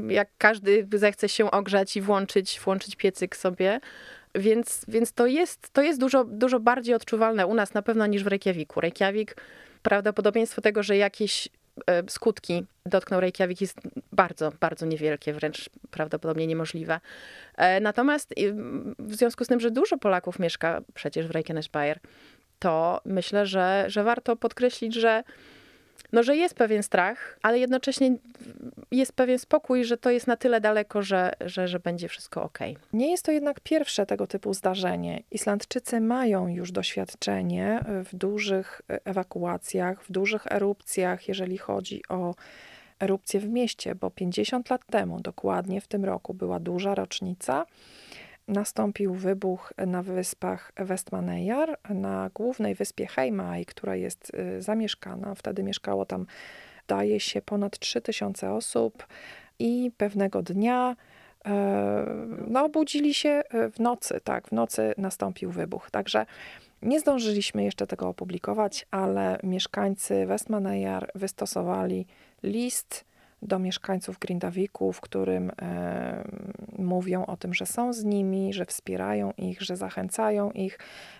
jak 0.08 0.28
każdy 0.38 0.88
zechce 0.92 1.28
się 1.28 1.50
ogrzać 1.50 1.96
i 1.96 2.00
włączyć, 2.00 2.60
włączyć 2.60 2.96
piecyk 2.96 3.36
sobie, 3.36 3.80
więc, 4.34 4.84
więc 4.88 5.12
to 5.12 5.26
jest, 5.26 5.70
to 5.70 5.82
jest 5.82 6.00
dużo, 6.00 6.24
dużo 6.24 6.60
bardziej 6.60 6.94
odczuwalne 6.94 7.46
u 7.46 7.54
nas 7.54 7.74
na 7.74 7.82
pewno 7.82 8.06
niż 8.06 8.24
w 8.24 8.26
Reykjaviku. 8.26 8.80
Reykjavik, 8.80 9.36
prawdopodobieństwo 9.82 10.60
tego, 10.60 10.82
że 10.82 10.96
jakieś 10.96 11.48
skutki 12.08 12.64
dotkną 12.86 13.20
Reykjavik 13.20 13.60
jest 13.60 13.80
bardzo, 14.12 14.52
bardzo 14.60 14.86
niewielkie, 14.86 15.32
wręcz 15.32 15.70
prawdopodobnie 15.90 16.46
niemożliwe. 16.46 17.00
E, 17.56 17.80
natomiast 17.80 18.34
w 18.98 19.14
związku 19.14 19.44
z 19.44 19.48
tym, 19.48 19.60
że 19.60 19.70
dużo 19.70 19.98
Polaków 19.98 20.38
mieszka 20.38 20.80
przecież 20.94 21.26
w 21.26 21.30
Reykjanesbayer, 21.30 22.00
to 22.58 23.00
myślę, 23.04 23.46
że, 23.46 23.84
że 23.88 24.04
warto 24.04 24.36
podkreślić, 24.36 24.94
że 24.94 25.22
no, 26.12 26.22
że 26.22 26.36
jest 26.36 26.54
pewien 26.54 26.82
strach, 26.82 27.38
ale 27.42 27.58
jednocześnie 27.58 28.16
jest 28.90 29.12
pewien 29.12 29.38
spokój, 29.38 29.84
że 29.84 29.96
to 29.96 30.10
jest 30.10 30.26
na 30.26 30.36
tyle 30.36 30.60
daleko, 30.60 31.02
że, 31.02 31.32
że, 31.40 31.68
że 31.68 31.80
będzie 31.80 32.08
wszystko 32.08 32.42
ok. 32.42 32.58
Nie 32.92 33.10
jest 33.10 33.24
to 33.24 33.32
jednak 33.32 33.60
pierwsze 33.60 34.06
tego 34.06 34.26
typu 34.26 34.54
zdarzenie. 34.54 35.22
Islandczycy 35.30 36.00
mają 36.00 36.48
już 36.48 36.72
doświadczenie 36.72 37.84
w 38.04 38.16
dużych 38.16 38.82
ewakuacjach, 38.88 40.02
w 40.04 40.12
dużych 40.12 40.52
erupcjach, 40.52 41.28
jeżeli 41.28 41.58
chodzi 41.58 42.02
o 42.08 42.34
erupcję 43.00 43.40
w 43.40 43.48
mieście, 43.48 43.94
bo 43.94 44.10
50 44.10 44.70
lat 44.70 44.86
temu, 44.86 45.20
dokładnie 45.20 45.80
w 45.80 45.88
tym 45.88 46.04
roku, 46.04 46.34
była 46.34 46.60
duża 46.60 46.94
rocznica 46.94 47.66
nastąpił 48.50 49.14
wybuch 49.14 49.72
na 49.86 50.02
wyspach 50.02 50.72
Westmanejar, 50.76 51.78
na 51.90 52.30
głównej 52.34 52.74
wyspie 52.74 53.06
Heimaey, 53.06 53.64
która 53.66 53.96
jest 53.96 54.32
y, 54.34 54.62
zamieszkana. 54.62 55.34
Wtedy 55.34 55.62
mieszkało 55.62 56.06
tam, 56.06 56.26
daje 56.88 57.20
się, 57.20 57.42
ponad 57.42 57.78
3000 57.78 58.52
osób 58.52 59.06
i 59.58 59.90
pewnego 59.96 60.42
dnia 60.42 60.96
e, 61.46 62.06
no, 62.48 62.64
obudzili 62.64 63.14
się 63.14 63.28
e, 63.28 63.70
w 63.70 63.80
nocy, 63.80 64.20
tak, 64.24 64.48
w 64.48 64.52
nocy 64.52 64.94
nastąpił 64.98 65.50
wybuch. 65.50 65.90
Także 65.90 66.26
nie 66.82 67.00
zdążyliśmy 67.00 67.64
jeszcze 67.64 67.86
tego 67.86 68.08
opublikować, 68.08 68.86
ale 68.90 69.38
mieszkańcy 69.42 70.26
Westmanejar 70.26 71.10
wystosowali 71.14 72.06
list 72.42 73.04
do 73.42 73.58
mieszkańców 73.58 74.18
Grindawiku, 74.18 74.92
w 74.92 75.00
którym 75.00 75.50
e, 75.62 76.24
mówią 76.78 77.26
o 77.26 77.36
tym, 77.36 77.54
że 77.54 77.66
są 77.66 77.92
z 77.92 78.04
nimi, 78.04 78.52
że 78.52 78.66
wspierają 78.66 79.32
ich, 79.36 79.62
że 79.62 79.76
zachęcają 79.76 80.50
ich, 80.50 80.78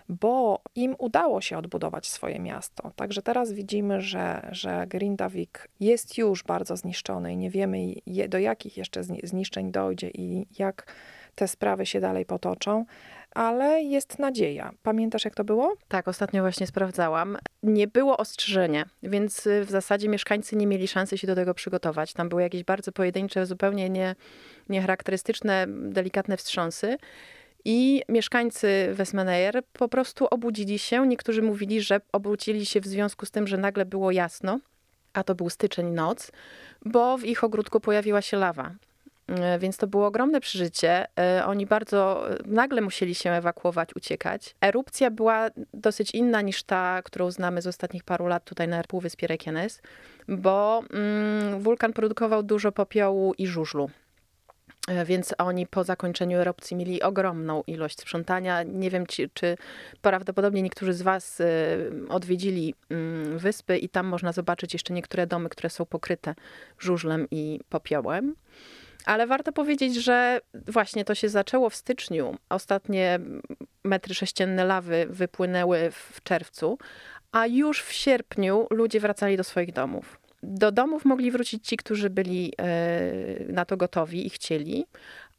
bo 0.09 0.61
im 0.75 0.95
udało 0.97 1.41
się 1.41 1.57
odbudować 1.57 2.09
swoje 2.09 2.39
miasto. 2.39 2.91
Także 2.95 3.21
teraz 3.21 3.51
widzimy, 3.51 4.01
że, 4.01 4.49
że 4.51 4.85
Grindavik 4.87 5.69
jest 5.79 6.17
już 6.17 6.43
bardzo 6.43 6.77
zniszczony 6.77 7.33
i 7.33 7.37
nie 7.37 7.49
wiemy 7.49 7.77
do 8.29 8.37
jakich 8.37 8.77
jeszcze 8.77 9.03
zniszczeń 9.23 9.71
dojdzie 9.71 10.09
i 10.09 10.45
jak 10.59 10.93
te 11.35 11.47
sprawy 11.47 11.85
się 11.85 11.99
dalej 11.99 12.25
potoczą 12.25 12.85
ale 13.35 13.81
jest 13.81 14.19
nadzieja. 14.19 14.71
Pamiętasz, 14.83 15.25
jak 15.25 15.35
to 15.35 15.43
było? 15.43 15.73
Tak, 15.87 16.07
ostatnio 16.07 16.41
właśnie 16.41 16.67
sprawdzałam. 16.67 17.37
Nie 17.63 17.87
było 17.87 18.17
ostrzeżenia, 18.17 18.85
więc 19.03 19.47
y, 19.47 19.65
w 19.65 19.69
zasadzie 19.69 20.09
mieszkańcy 20.09 20.55
nie 20.55 20.67
mieli 20.67 20.87
szansy 20.87 21.17
się 21.17 21.27
do 21.27 21.35
tego 21.35 21.53
przygotować. 21.53 22.13
Tam 22.13 22.29
były 22.29 22.41
jakieś 22.41 22.63
bardzo 22.63 22.91
pojedyncze, 22.91 23.45
zupełnie 23.45 23.89
nie, 23.89 24.15
niecharakterystyczne, 24.69 25.65
delikatne 25.67 26.37
wstrząsy. 26.37 26.97
I 27.65 28.03
mieszkańcy 28.09 28.89
Westmaneyer 28.93 29.63
po 29.73 29.89
prostu 29.89 30.27
obudzili 30.31 30.79
się. 30.79 31.07
Niektórzy 31.07 31.41
mówili, 31.41 31.81
że 31.81 32.01
obudzili 32.11 32.65
się 32.65 32.81
w 32.81 32.87
związku 32.87 33.25
z 33.25 33.31
tym, 33.31 33.47
że 33.47 33.57
nagle 33.57 33.85
było 33.85 34.11
jasno, 34.11 34.59
a 35.13 35.23
to 35.23 35.35
był 35.35 35.49
styczeń, 35.49 35.87
noc, 35.87 36.31
bo 36.85 37.17
w 37.17 37.25
ich 37.25 37.43
ogródku 37.43 37.79
pojawiła 37.79 38.21
się 38.21 38.37
lawa. 38.37 38.71
E, 39.39 39.59
więc 39.59 39.77
to 39.77 39.87
było 39.87 40.05
ogromne 40.07 40.41
przeżycie. 40.41 41.05
E, 41.19 41.45
oni 41.45 41.65
bardzo 41.65 42.29
e, 42.31 42.37
nagle 42.45 42.81
musieli 42.81 43.15
się 43.15 43.31
ewakuować, 43.31 43.95
uciekać. 43.95 44.55
Erupcja 44.61 45.11
była 45.11 45.49
dosyć 45.73 46.11
inna 46.11 46.41
niż 46.41 46.63
ta, 46.63 47.01
którą 47.03 47.31
znamy 47.31 47.61
z 47.61 47.67
ostatnich 47.67 48.03
paru 48.03 48.27
lat 48.27 48.45
tutaj 48.45 48.67
na 48.67 48.83
Półwyspie 48.83 49.27
Reykjanes, 49.27 49.81
bo 50.27 50.83
mm, 50.93 51.59
wulkan 51.59 51.93
produkował 51.93 52.43
dużo 52.43 52.71
popiołu 52.71 53.33
i 53.37 53.47
żużlu. 53.47 53.89
Więc 55.05 55.35
oni 55.37 55.67
po 55.67 55.83
zakończeniu 55.83 56.37
erupcji 56.37 56.77
mieli 56.77 57.01
ogromną 57.01 57.63
ilość 57.67 57.99
sprzątania. 57.99 58.63
Nie 58.63 58.89
wiem, 58.89 59.05
czy, 59.05 59.29
czy 59.33 59.57
prawdopodobnie 60.01 60.61
niektórzy 60.61 60.93
z 60.93 61.01
Was 61.01 61.41
odwiedzili 62.09 62.75
mm, 62.89 63.37
wyspy 63.37 63.77
i 63.77 63.89
tam 63.89 64.07
można 64.07 64.31
zobaczyć 64.31 64.73
jeszcze 64.73 64.93
niektóre 64.93 65.27
domy, 65.27 65.49
które 65.49 65.69
są 65.69 65.85
pokryte 65.85 66.35
żużlem 66.79 67.27
i 67.31 67.59
popiołem. 67.69 68.35
Ale 69.05 69.27
warto 69.27 69.51
powiedzieć, 69.51 69.95
że 69.95 70.41
właśnie 70.67 71.05
to 71.05 71.15
się 71.15 71.29
zaczęło 71.29 71.69
w 71.69 71.75
styczniu. 71.75 72.37
Ostatnie 72.49 73.19
metry 73.83 74.13
sześcienne 74.15 74.65
lawy 74.65 75.05
wypłynęły 75.09 75.91
w 75.91 76.23
czerwcu, 76.23 76.77
a 77.31 77.47
już 77.47 77.81
w 77.81 77.91
sierpniu 77.91 78.67
ludzie 78.69 78.99
wracali 78.99 79.37
do 79.37 79.43
swoich 79.43 79.73
domów. 79.73 80.19
Do 80.43 80.71
domów 80.71 81.05
mogli 81.05 81.31
wrócić 81.31 81.67
ci, 81.67 81.77
którzy 81.77 82.09
byli 82.09 82.53
e, 82.57 83.53
na 83.53 83.65
to 83.65 83.77
gotowi 83.77 84.27
i 84.27 84.29
chcieli, 84.29 84.85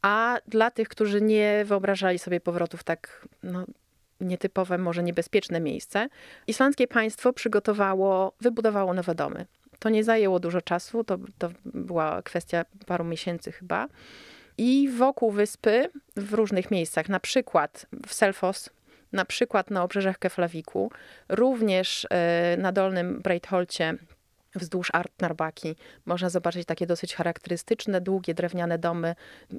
a 0.01 0.37
dla 0.47 0.71
tych, 0.71 0.87
którzy 0.87 1.21
nie 1.21 1.63
wyobrażali 1.65 2.19
sobie 2.19 2.39
powrotów 2.39 2.83
tak 2.83 3.27
no, 3.43 3.65
nietypowe, 4.21 4.77
może 4.77 5.03
niebezpieczne 5.03 5.59
miejsce, 5.59 6.07
islandzkie 6.47 6.87
państwo 6.87 7.33
przygotowało, 7.33 8.33
wybudowało 8.41 8.93
nowe 8.93 9.15
domy. 9.15 9.45
To 9.83 9.89
nie 9.89 10.03
zajęło 10.03 10.39
dużo 10.39 10.61
czasu, 10.61 11.03
to, 11.03 11.17
to 11.37 11.49
była 11.65 12.21
kwestia 12.21 12.65
paru 12.85 13.03
miesięcy 13.03 13.51
chyba. 13.51 13.87
I 14.57 14.89
wokół 14.89 15.31
wyspy, 15.31 15.89
w 16.15 16.33
różnych 16.33 16.71
miejscach, 16.71 17.09
na 17.09 17.19
przykład 17.19 17.85
w 18.07 18.13
Selfos, 18.13 18.69
na 19.11 19.25
przykład 19.25 19.71
na 19.71 19.83
obrzeżach 19.83 20.19
Keflawiku, 20.19 20.91
również 21.29 22.07
e, 22.09 22.57
na 22.57 22.71
Dolnym 22.71 23.21
Breitholcie 23.21 23.97
wzdłuż 24.55 24.89
Artnarbaki 24.93 25.75
można 26.05 26.29
zobaczyć 26.29 26.65
takie 26.65 26.87
dosyć 26.87 27.15
charakterystyczne, 27.15 28.01
długie 28.01 28.33
drewniane 28.33 28.79
domy 28.79 29.15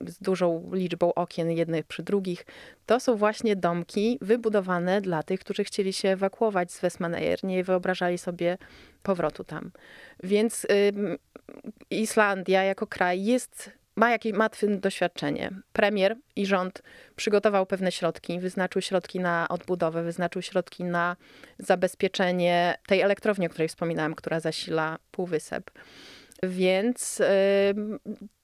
z 0.06 0.18
dużą 0.18 0.70
liczbą 0.72 1.14
okien 1.14 1.50
jednych 1.50 1.86
przy 1.86 2.02
drugich. 2.02 2.46
To 2.86 3.00
są 3.00 3.16
właśnie 3.16 3.56
domki 3.56 4.18
wybudowane 4.20 5.00
dla 5.00 5.22
tych, 5.22 5.40
którzy 5.40 5.64
chcieli 5.64 5.92
się 5.92 6.08
ewakuować 6.08 6.72
z 6.72 6.80
Westmanejer, 6.80 7.44
nie 7.44 7.64
wyobrażali 7.64 8.18
sobie 8.18 8.58
powrotu 9.02 9.44
tam. 9.44 9.70
Więc 10.22 10.64
y, 10.64 10.92
Islandia 11.90 12.64
jako 12.64 12.86
kraj 12.86 13.24
jest 13.24 13.70
ma, 13.96 14.10
jakieś, 14.10 14.32
ma 14.32 14.50
doświadczenie. 14.68 15.50
Premier 15.72 16.16
i 16.36 16.46
rząd 16.46 16.82
przygotował 17.16 17.66
pewne 17.66 17.92
środki, 17.92 18.40
wyznaczył 18.40 18.82
środki 18.82 19.20
na 19.20 19.48
odbudowę, 19.48 20.02
wyznaczył 20.02 20.42
środki 20.42 20.84
na 20.84 21.16
zabezpieczenie 21.58 22.74
tej 22.86 23.00
elektrowni, 23.00 23.46
o 23.46 23.50
której 23.50 23.68
wspominałam, 23.68 24.14
która 24.14 24.40
zasila 24.40 24.98
Półwysep. 25.10 25.70
Więc 26.42 27.18
yy, 27.18 27.98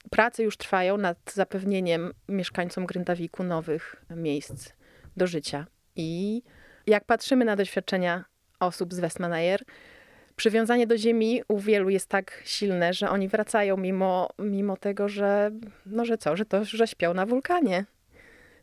prace 0.09 0.43
już 0.43 0.57
trwają 0.57 0.97
nad 0.97 1.17
zapewnieniem 1.33 2.13
mieszkańcom 2.29 2.85
Gryndawiku 2.85 3.43
nowych 3.43 4.05
miejsc 4.09 4.73
do 5.17 5.27
życia. 5.27 5.65
I 5.95 6.41
jak 6.87 7.05
patrzymy 7.05 7.45
na 7.45 7.55
doświadczenia 7.55 8.25
osób 8.59 8.93
z 8.93 8.99
Westmanayer, 8.99 9.63
przywiązanie 10.35 10.87
do 10.87 10.97
ziemi 10.97 11.41
u 11.47 11.59
wielu 11.59 11.89
jest 11.89 12.07
tak 12.07 12.41
silne, 12.45 12.93
że 12.93 13.09
oni 13.09 13.27
wracają 13.27 13.77
mimo, 13.77 14.29
mimo 14.39 14.77
tego, 14.77 15.09
że 15.09 15.51
no 15.85 16.05
że 16.05 16.17
co, 16.17 16.35
że 16.35 16.45
to, 16.45 16.65
że 16.65 16.87
śpią 16.87 17.13
na 17.13 17.25
wulkanie. 17.25 17.85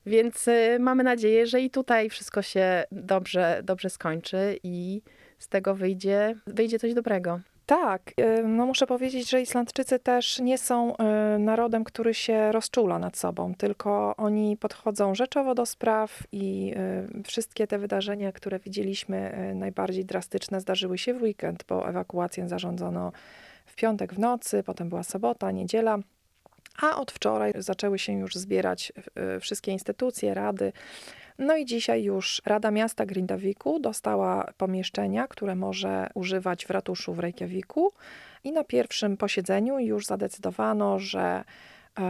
Więc 0.07 0.49
y, 0.49 0.77
mamy 0.81 1.05
nadzieję, 1.05 1.47
że 1.47 1.61
i 1.61 1.71
tutaj 1.71 2.11
wszystko 2.11 2.43
się 2.43 2.85
dobrze, 2.93 3.61
dobrze 3.65 3.91
skończy 3.91 4.59
i 4.63 5.03
z 5.39 5.49
tego 5.49 5.75
wyjdzie, 5.75 6.35
wyjdzie 6.47 6.79
coś 6.79 6.95
dobrego. 6.95 7.41
Tak, 7.69 8.13
y, 8.21 8.43
no 8.45 8.67
muszę 8.67 8.87
powiedzieć, 8.87 9.31
że 9.31 9.41
Islandczycy 9.41 9.99
też 9.99 10.39
nie 10.39 10.59
są 10.59 10.95
y, 10.95 11.39
narodem, 11.39 11.85
który 11.85 12.15
się 12.15 12.53
rozczula 12.53 12.99
nad 12.99 13.17
sobą, 13.17 13.55
tylko 13.55 14.17
oni 14.17 14.57
podchodzą 14.57 15.15
rzeczowo 15.15 15.55
do 15.55 15.67
spraw 15.67 16.23
i 16.33 16.75
y, 17.19 17.23
wszystkie 17.23 17.67
te 17.67 17.79
wydarzenia, 17.79 18.33
które 18.33 18.59
widzieliśmy, 18.59 19.53
najbardziej 19.55 20.05
drastyczne, 20.05 20.61
zdarzyły 20.61 20.99
się 20.99 21.15
w 21.15 21.23
weekend, 21.23 21.65
bo 21.69 21.89
ewakuację 21.89 22.49
zarządzono 22.49 23.13
w 23.67 23.75
piątek 23.75 24.15
w 24.15 24.19
nocy, 24.19 24.63
potem 24.63 24.89
była 24.89 25.03
sobota, 25.03 25.51
niedziela. 25.51 25.99
A 26.83 27.01
od 27.01 27.13
wczoraj 27.13 27.53
zaczęły 27.57 27.99
się 27.99 28.13
już 28.13 28.35
zbierać 28.35 28.93
wszystkie 29.41 29.73
instytucje, 29.73 30.35
rady, 30.35 30.73
no 31.39 31.57
i 31.57 31.65
dzisiaj 31.65 32.03
już 32.03 32.43
Rada 32.47 32.71
Miasta 32.71 33.07
Grindawiku 33.07 33.81
dostała 33.81 34.53
pomieszczenia, 34.57 35.29
które 35.29 35.55
może 35.55 36.11
używać 36.15 36.67
w 36.67 36.71
ratuszu 36.71 37.15
w 37.15 37.19
Reykjaviku 37.19 37.93
i 38.45 38.53
na 38.53 38.65
pierwszym 38.65 39.17
posiedzeniu 39.17 39.79
już 39.79 40.07
zadecydowano, 40.07 40.99
że 40.99 41.45
e, 41.95 42.03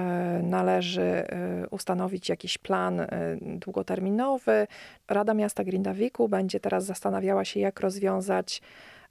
należy 0.42 1.02
e, 1.02 1.68
ustanowić 1.70 2.28
jakiś 2.28 2.58
plan 2.58 3.00
e, 3.00 3.08
długoterminowy. 3.40 4.66
Rada 5.08 5.34
Miasta 5.34 5.64
Grindawiku 5.64 6.28
będzie 6.28 6.60
teraz 6.60 6.84
zastanawiała 6.84 7.44
się, 7.44 7.60
jak 7.60 7.80
rozwiązać 7.80 8.62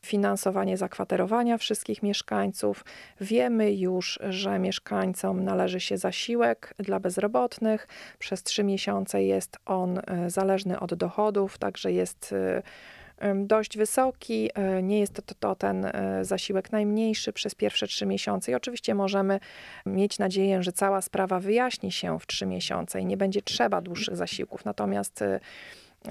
finansowanie 0.01 0.77
zakwaterowania 0.77 1.57
wszystkich 1.57 2.03
mieszkańców. 2.03 2.85
Wiemy 3.21 3.73
już, 3.73 4.19
że 4.29 4.59
mieszkańcom 4.59 5.43
należy 5.43 5.79
się 5.79 5.97
zasiłek 5.97 6.73
dla 6.79 6.99
bezrobotnych. 6.99 7.87
Przez 8.19 8.43
trzy 8.43 8.63
miesiące 8.63 9.23
jest 9.23 9.57
on 9.65 9.99
e, 9.99 10.29
zależny 10.29 10.79
od 10.79 10.93
dochodów, 10.93 11.57
także 11.57 11.91
jest 11.91 12.33
e, 12.33 13.35
dość 13.35 13.77
wysoki. 13.77 14.49
E, 14.53 14.83
nie 14.83 14.99
jest 14.99 15.13
to, 15.13 15.35
to, 15.39 15.55
ten 15.55 15.91
zasiłek 16.21 16.71
najmniejszy 16.71 17.33
przez 17.33 17.55
pierwsze 17.55 17.87
trzy 17.87 18.05
miesiące. 18.05 18.51
I 18.51 18.55
oczywiście 18.55 18.95
możemy 18.95 19.39
mieć 19.85 20.19
nadzieję, 20.19 20.63
że 20.63 20.71
cała 20.71 21.01
sprawa 21.01 21.39
wyjaśni 21.39 21.91
się 21.91 22.19
w 22.19 22.27
trzy 22.27 22.45
miesiące 22.45 23.01
i 23.01 23.05
nie 23.05 23.17
będzie 23.17 23.41
trzeba 23.41 23.81
dłuższych 23.81 24.15
zasiłków. 24.15 24.65
Natomiast 24.65 25.23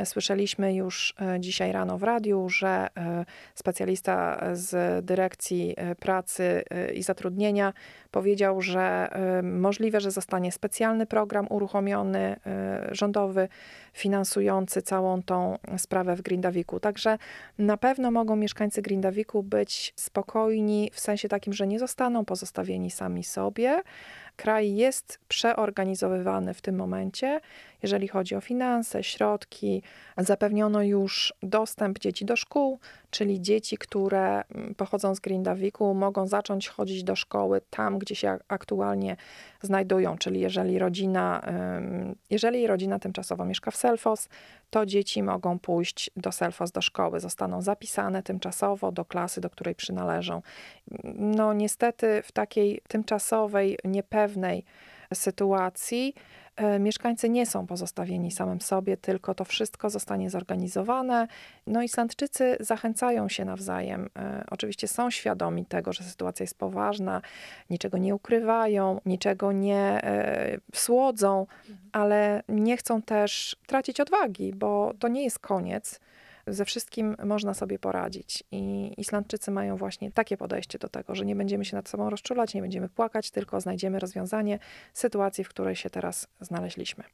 Słyszeliśmy 0.04 0.74
już 0.74 1.14
e, 1.20 1.40
dzisiaj 1.40 1.72
rano 1.72 1.98
w 1.98 2.02
radiu, 2.02 2.48
że 2.48 2.68
e, 2.96 3.24
specjalista 3.54 4.44
z 4.52 5.04
dyrekcji 5.04 5.74
e, 5.76 5.94
pracy 5.94 6.62
i 6.94 7.02
zatrudnienia 7.02 7.72
powiedział, 8.10 8.62
że 8.62 9.08
możliwe, 9.42 10.00
że 10.00 10.10
zostanie 10.10 10.52
specjalny 10.52 11.06
program 11.06 11.46
uruchomiony 11.50 12.36
rządowy, 12.90 13.48
finansujący 13.92 14.82
całą 14.82 15.22
tą 15.22 15.58
sprawę 15.76 16.16
w 16.16 16.22
Grindawiku. 16.22 16.80
Także 16.80 17.18
na 17.58 17.76
pewno 17.76 18.10
mogą 18.10 18.36
mieszkańcy 18.36 18.82
Grindawiku 18.82 19.42
być 19.42 19.92
spokojni 19.96 20.90
w 20.92 21.00
sensie 21.00 21.28
takim, 21.28 21.52
że 21.52 21.66
nie 21.66 21.78
zostaną 21.78 22.24
pozostawieni 22.24 22.90
sami 22.90 23.24
sobie. 23.24 23.82
Kraj 24.36 24.74
jest 24.74 25.20
przeorganizowywany 25.28 26.54
w 26.54 26.60
tym 26.60 26.76
momencie, 26.76 27.40
jeżeli 27.86 28.08
chodzi 28.08 28.34
o 28.34 28.40
finanse, 28.40 29.02
środki. 29.02 29.82
Zapewniono 30.18 30.82
już 30.82 31.34
dostęp 31.42 31.98
dzieci 31.98 32.24
do 32.24 32.36
szkół, 32.36 32.78
czyli 33.10 33.40
dzieci, 33.40 33.78
które 33.78 34.42
mm, 34.44 34.74
pochodzą 34.74 35.14
z 35.14 35.20
Grindawiku, 35.20 35.94
mogą 35.94 36.26
zacząć 36.26 36.68
chodzić 36.68 37.04
do 37.04 37.16
szkoły 37.16 37.60
tam, 37.70 37.98
gdzie 37.98 38.14
się 38.14 38.38
aktualnie 38.48 39.16
znajdują, 39.62 40.18
czyli 40.18 40.40
jeżeli 40.40 40.78
rodzina, 40.78 41.42
jeżeli 42.30 42.66
rodzina 42.66 42.98
tymczasowo 42.98 43.44
mieszka 43.44 43.70
w 43.70 43.76
Selfos, 43.76 44.28
to 44.70 44.86
dzieci 44.86 45.22
mogą 45.22 45.58
pójść 45.58 46.10
do 46.16 46.32
Selfos 46.32 46.70
do 46.70 46.82
szkoły, 46.82 47.20
zostaną 47.20 47.62
zapisane 47.62 48.22
tymczasowo 48.22 48.92
do 48.92 49.04
klasy, 49.04 49.40
do 49.40 49.50
której 49.50 49.74
przynależą. 49.74 50.42
No 51.14 51.52
niestety 51.52 52.22
w 52.22 52.32
takiej 52.32 52.80
tymczasowej, 52.88 53.78
niepewnej 53.84 54.64
sytuacji 55.14 56.14
mieszkańcy 56.80 57.28
nie 57.28 57.46
są 57.46 57.66
pozostawieni 57.66 58.30
samym 58.30 58.60
sobie, 58.60 58.96
tylko 58.96 59.34
to 59.34 59.44
wszystko 59.44 59.90
zostanie 59.90 60.30
zorganizowane. 60.30 61.28
No 61.66 61.82
Islandczycy 61.82 62.56
zachęcają 62.60 63.28
się 63.28 63.44
nawzajem. 63.44 64.08
E, 64.18 64.44
oczywiście 64.50 64.88
są 64.88 65.10
świadomi 65.10 65.66
tego, 65.66 65.92
że 65.92 66.04
sytuacja 66.04 66.44
jest 66.44 66.58
poważna, 66.58 67.22
niczego 67.70 67.98
nie 67.98 68.14
ukrywają, 68.14 69.00
niczego 69.06 69.52
nie 69.52 70.04
e, 70.04 70.58
słodzą, 70.74 71.40
mhm. 71.40 71.78
ale 71.92 72.42
nie 72.48 72.76
chcą 72.76 73.02
też 73.02 73.56
tracić 73.66 74.00
odwagi, 74.00 74.52
bo 74.54 74.92
to 74.98 75.08
nie 75.08 75.24
jest 75.24 75.38
koniec 75.38 76.00
ze 76.46 76.64
wszystkim 76.64 77.16
można 77.24 77.54
sobie 77.54 77.78
poradzić. 77.78 78.44
I 78.50 78.92
Islandczycy 79.00 79.50
mają 79.50 79.76
właśnie 79.76 80.12
takie 80.12 80.36
podejście 80.36 80.78
do 80.78 80.88
tego, 80.88 81.14
że 81.14 81.24
nie 81.24 81.36
będziemy 81.36 81.64
się 81.64 81.76
nad 81.76 81.88
sobą 81.88 82.10
rozczulać, 82.10 82.54
nie 82.54 82.62
będziemy 82.62 82.88
płakać, 82.88 83.30
tylko 83.30 83.60
znajdziemy 83.60 83.98
rozwiązanie 83.98 84.58
sytuacji, 84.92 85.44
w 85.44 85.48
której 85.48 85.76
się 85.76 85.90
teraz 85.90 86.28
znaleźliśmy. 86.40 87.04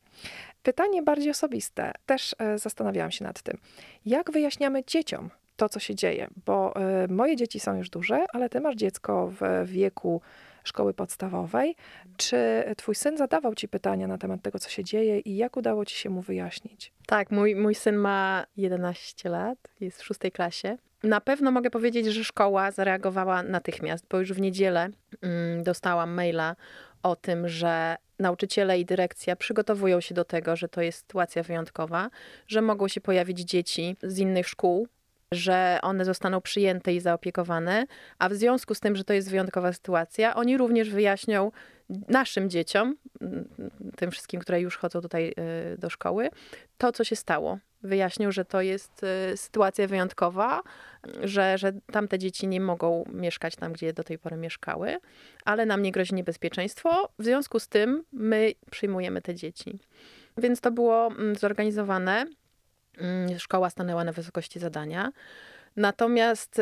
Pytanie 0.63 1.03
bardziej 1.03 1.31
osobiste. 1.31 1.93
Też 2.07 2.37
e, 2.39 2.59
zastanawiałam 2.59 3.11
się 3.11 3.25
nad 3.25 3.43
tym. 3.43 3.59
Jak 4.07 4.31
wyjaśniamy 4.31 4.85
dzieciom 4.85 5.31
to, 5.57 5.69
co 5.69 5.81
się 5.81 5.95
dzieje? 5.95 6.29
Bo 6.47 6.77
e, 6.77 7.09
moje 7.09 7.37
dzieci 7.37 7.61
są 7.61 7.77
już 7.77 7.91
duże, 7.91 8.25
ale 8.33 8.49
ty 8.49 8.61
masz 8.61 8.77
dziecko 8.77 9.33
w 9.41 9.69
wieku 9.69 10.21
szkoły 10.65 10.95
podstawowej. 10.95 11.77
Czy 12.17 12.65
twój 12.77 12.95
syn 12.95 13.17
zadawał 13.17 13.55
ci 13.55 13.69
pytania 13.69 14.07
na 14.07 14.19
temat 14.19 14.43
tego, 14.43 14.59
co 14.59 14.71
się 14.71 14.85
dzieje 14.85 15.19
i 15.19 15.37
jak 15.37 15.57
udało 15.57 15.85
ci 15.85 15.97
się 15.97 16.11
mu 16.11 16.23
wyjaśnić? 16.23 16.93
Tak, 17.07 17.31
mój, 17.31 17.57
mój 17.57 17.75
syn 17.75 17.97
ma 17.97 18.45
11 18.57 19.29
lat, 19.29 19.59
jest 19.81 20.03
w 20.03 20.05
szóstej 20.05 20.33
klasie. 20.33 20.79
Na 21.03 21.21
pewno 21.21 21.51
mogę 21.51 21.71
powiedzieć, 21.71 22.07
że 22.07 22.25
szkoła 22.25 22.71
zareagowała 22.71 23.43
natychmiast, 23.43 24.07
bo 24.11 24.19
już 24.19 24.33
w 24.33 24.41
niedzielę 24.41 24.89
mm, 25.23 25.63
dostałam 25.63 26.11
maila 26.11 26.57
o 27.03 27.17
tym, 27.17 27.49
że 27.49 27.97
nauczyciele 28.19 28.79
i 28.79 28.85
dyrekcja 28.85 29.37
przygotowują 29.37 30.01
się 30.01 30.15
do 30.15 30.25
tego, 30.25 30.57
że 30.57 30.69
to 30.69 30.83
jest 30.83 30.99
sytuacja 30.99 31.43
wyjątkowa, 31.43 32.11
że 32.47 32.63
mogą 32.63 32.89
się 32.89 33.01
pojawić 33.01 33.39
dzieci 33.41 33.97
z 34.03 34.19
innych 34.19 34.49
szkół, 34.49 34.89
że 35.33 35.79
one 35.83 36.05
zostaną 36.05 36.41
przyjęte 36.41 36.95
i 36.95 37.01
zaopiekowane, 37.01 37.87
a 38.19 38.29
w 38.29 38.35
związku 38.35 38.75
z 38.75 38.81
tym, 38.81 38.97
że 38.97 39.05
to 39.05 39.13
jest 39.13 39.31
wyjątkowa 39.31 39.73
sytuacja, 39.73 40.35
oni 40.35 40.57
również 40.57 40.91
wyjaśnią 40.91 41.51
naszym 42.09 42.51
dzieciom, 42.51 42.97
mm, 43.21 43.49
tym 43.97 44.11
wszystkim, 44.11 44.41
które 44.41 44.61
już 44.61 44.77
chodzą 44.77 45.01
tutaj 45.01 45.35
y, 45.75 45.79
do 45.79 45.91
szkoły, 45.91 46.29
to, 46.79 46.93
co 46.93 47.05
się 47.05 47.17
stało. 47.17 47.59
Wyjaśnił, 47.83 48.33
że 48.33 48.45
to 48.45 48.61
jest 48.61 49.05
y, 49.33 49.37
sytuacja 49.37 49.87
wyjątkowa, 49.87 50.63
że, 51.23 51.59
że 51.59 51.73
tamte 51.93 52.19
dzieci 52.19 52.49
nie 52.49 52.61
mogą 52.61 53.05
mieszkać 53.13 53.57
tam, 53.57 53.73
gdzie 53.73 53.93
do 53.93 54.05
tej 54.05 54.19
pory 54.19 54.37
mieszkały, 54.37 54.97
ale 55.45 55.67
nam 55.67 55.83
nie 55.83 55.93
grozi 55.93 56.15
niebezpieczeństwo. 56.15 57.09
W 57.19 57.25
związku 57.25 57.59
z 57.59 57.69
tym 57.69 58.05
my 58.13 58.53
przyjmujemy 58.71 59.23
te 59.23 59.35
dzieci. 59.35 59.79
Więc 60.39 60.61
to 60.61 60.71
było 60.71 61.07
mm, 61.07 61.37
zorganizowane. 61.37 62.27
Mm, 62.99 63.39
szkoła 63.39 63.71
stanęła 63.71 64.05
na 64.05 64.13
wysokości 64.13 64.59
zadania. 64.59 65.13
Natomiast 65.77 66.61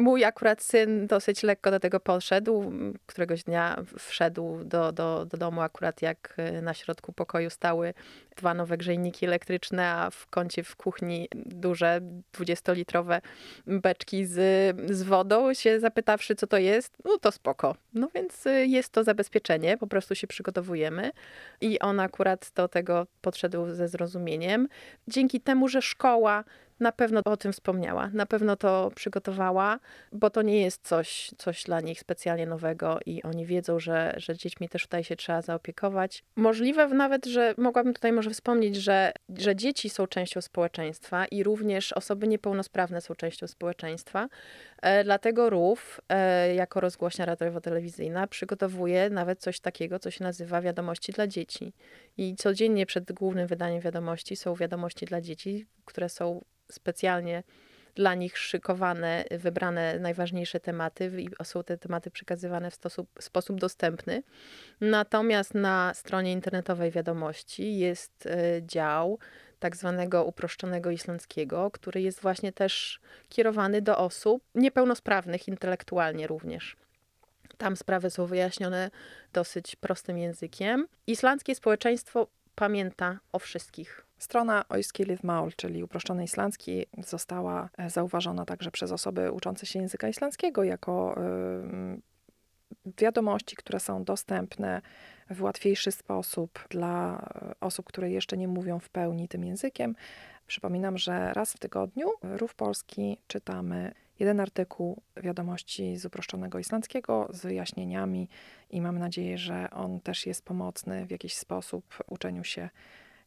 Mój 0.00 0.24
akurat 0.24 0.62
syn 0.62 1.06
dosyć 1.06 1.42
lekko 1.42 1.70
do 1.70 1.80
tego 1.80 2.00
podszedł. 2.00 2.72
Któregoś 3.06 3.42
dnia 3.42 3.82
wszedł 3.98 4.64
do, 4.64 4.92
do, 4.92 5.24
do 5.24 5.36
domu 5.36 5.60
akurat 5.60 6.02
jak 6.02 6.34
y, 6.58 6.62
na 6.62 6.74
środku 6.74 7.12
pokoju 7.12 7.50
stały 7.50 7.94
dwa 8.36 8.54
nowe 8.54 8.76
grzejniki 8.76 9.26
elektryczne, 9.26 9.88
a 9.88 10.10
w 10.10 10.26
kącie 10.26 10.62
w 10.64 10.76
kuchni 10.76 11.28
duże 11.34 12.00
20-litrowe 12.32 13.20
beczki 13.66 14.26
z, 14.26 14.36
z 14.90 15.02
wodą, 15.02 15.54
się 15.54 15.80
zapytawszy, 15.80 16.34
co 16.34 16.46
to 16.46 16.58
jest, 16.58 16.96
no 17.04 17.18
to 17.18 17.32
spoko. 17.32 17.76
No 17.94 18.08
więc 18.14 18.46
y, 18.46 18.66
jest 18.66 18.92
to 18.92 19.04
zabezpieczenie, 19.04 19.78
po 19.78 19.86
prostu 19.86 20.14
się 20.14 20.26
przygotowujemy 20.26 21.10
i 21.60 21.78
on 21.78 22.00
akurat 22.00 22.52
do 22.54 22.68
tego 22.68 23.06
podszedł 23.20 23.74
ze 23.74 23.88
zrozumieniem. 23.88 24.68
Dzięki 25.08 25.40
temu, 25.40 25.68
że 25.68 25.82
szkoła 25.82 26.44
na 26.80 26.92
pewno 26.92 27.20
o 27.24 27.36
tym 27.36 27.52
wspomniała, 27.52 28.10
na 28.12 28.26
pewno 28.26 28.56
to 28.56 28.90
przygotowała, 28.94 29.78
bo 30.12 30.30
to 30.30 30.42
nie 30.42 30.60
jest 30.60 30.88
coś, 30.88 31.30
coś 31.38 31.64
dla 31.64 31.80
nich 31.80 32.00
specjalnie 32.00 32.46
nowego 32.46 32.98
i 33.06 33.22
oni 33.22 33.46
wiedzą, 33.46 33.78
że, 33.78 34.14
że 34.16 34.36
dziećmi 34.36 34.68
też 34.68 34.82
tutaj 34.82 35.04
się 35.04 35.16
trzeba 35.16 35.42
zaopiekować. 35.42 36.24
Możliwe 36.36 36.88
nawet, 36.88 37.26
że 37.26 37.54
mogłabym 37.58 37.94
tutaj 37.94 38.12
może 38.12 38.30
wspomnieć, 38.30 38.76
że, 38.76 39.12
że 39.28 39.56
dzieci 39.56 39.90
są 39.90 40.06
częścią 40.06 40.40
społeczeństwa 40.40 41.26
i 41.26 41.42
również 41.42 41.92
osoby 41.92 42.28
niepełnosprawne 42.28 43.00
są 43.00 43.14
częścią 43.14 43.46
społeczeństwa. 43.46 44.28
E, 44.82 45.04
dlatego 45.04 45.50
RUF, 45.50 46.00
e, 46.08 46.54
jako 46.54 46.80
rozgłośnia 46.80 47.26
radiowo-telewizyjna, 47.26 48.26
przygotowuje 48.26 49.10
nawet 49.10 49.40
coś 49.40 49.60
takiego, 49.60 49.98
co 49.98 50.10
się 50.10 50.24
nazywa 50.24 50.60
Wiadomości 50.60 51.12
dla 51.12 51.26
dzieci. 51.26 51.72
I 52.16 52.36
codziennie 52.36 52.86
przed 52.86 53.12
głównym 53.12 53.46
wydaniem 53.46 53.80
wiadomości 53.80 54.36
są 54.36 54.54
wiadomości 54.54 55.06
dla 55.06 55.20
dzieci, 55.20 55.66
które 55.90 56.08
są 56.08 56.44
specjalnie 56.70 57.42
dla 57.94 58.14
nich 58.14 58.38
szykowane, 58.38 59.24
wybrane 59.30 59.98
najważniejsze 59.98 60.60
tematy 60.60 61.12
i 61.18 61.44
są 61.44 61.64
te 61.64 61.78
tematy 61.78 62.10
przekazywane 62.10 62.70
w 62.70 62.74
sposób, 62.74 63.08
sposób 63.20 63.60
dostępny. 63.60 64.22
Natomiast 64.80 65.54
na 65.54 65.94
stronie 65.94 66.32
internetowej 66.32 66.90
wiadomości 66.90 67.78
jest 67.78 68.26
e, 68.26 68.62
dział 68.62 69.18
tak 69.58 69.76
zwanego 69.76 70.24
uproszczonego 70.24 70.90
islandzkiego, 70.90 71.70
który 71.70 72.02
jest 72.02 72.20
właśnie 72.20 72.52
też 72.52 73.00
kierowany 73.28 73.82
do 73.82 73.98
osób 73.98 74.42
niepełnosprawnych 74.54 75.48
intelektualnie 75.48 76.26
również. 76.26 76.76
Tam 77.58 77.76
sprawy 77.76 78.10
są 78.10 78.26
wyjaśnione 78.26 78.90
dosyć 79.32 79.76
prostym 79.76 80.18
językiem. 80.18 80.86
Islandzkie 81.06 81.54
społeczeństwo 81.54 82.26
pamięta 82.54 83.18
o 83.32 83.38
wszystkich. 83.38 84.09
Strona 84.20 84.64
Oiskiliv 84.68 85.24
Maul, 85.24 85.52
czyli 85.56 85.84
uproszczony 85.84 86.24
islandzki, 86.24 86.86
została 86.98 87.68
e, 87.78 87.90
zauważona 87.90 88.44
także 88.44 88.70
przez 88.70 88.92
osoby 88.92 89.32
uczące 89.32 89.66
się 89.66 89.78
języka 89.78 90.08
islandzkiego 90.08 90.64
jako 90.64 91.14
wiadomości, 92.98 93.56
które 93.56 93.80
są 93.80 94.04
dostępne 94.04 94.82
w 95.30 95.42
łatwiejszy 95.42 95.92
sposób 95.92 96.66
dla 96.70 97.18
e, 97.34 97.54
osób, 97.60 97.86
które 97.86 98.10
jeszcze 98.10 98.36
nie 98.36 98.48
mówią 98.48 98.78
w 98.78 98.88
pełni 98.88 99.28
tym 99.28 99.44
językiem. 99.44 99.94
Przypominam, 100.46 100.98
że 100.98 101.32
raz 101.32 101.52
w 101.52 101.58
tygodniu 101.58 102.08
Rów 102.22 102.54
Polski 102.54 103.18
czytamy 103.26 103.92
jeden 104.18 104.40
artykuł 104.40 105.02
wiadomości 105.16 105.96
z 105.96 106.04
uproszczonego 106.04 106.58
islandzkiego 106.58 107.28
z 107.30 107.42
wyjaśnieniami 107.42 108.28
i 108.70 108.80
mam 108.80 108.98
nadzieję, 108.98 109.38
że 109.38 109.70
on 109.70 110.00
też 110.00 110.26
jest 110.26 110.44
pomocny 110.44 111.06
w 111.06 111.10
jakiś 111.10 111.36
sposób 111.36 112.04
uczeniu 112.08 112.44
się 112.44 112.68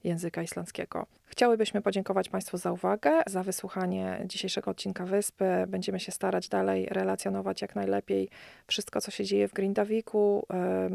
języka 0.03 0.43
islandzkiego. 0.43 1.05
Chciałybyśmy 1.25 1.81
podziękować 1.81 2.29
Państwu 2.29 2.57
za 2.57 2.71
uwagę, 2.71 3.11
za 3.27 3.43
wysłuchanie 3.43 4.21
dzisiejszego 4.25 4.71
odcinka 4.71 5.05
Wyspy. 5.05 5.45
Będziemy 5.67 5.99
się 5.99 6.11
starać 6.11 6.49
dalej 6.49 6.87
relacjonować 6.91 7.61
jak 7.61 7.75
najlepiej 7.75 8.29
wszystko, 8.67 9.01
co 9.01 9.11
się 9.11 9.25
dzieje 9.25 9.47
w 9.47 9.53
Grindaviku, 9.53 10.45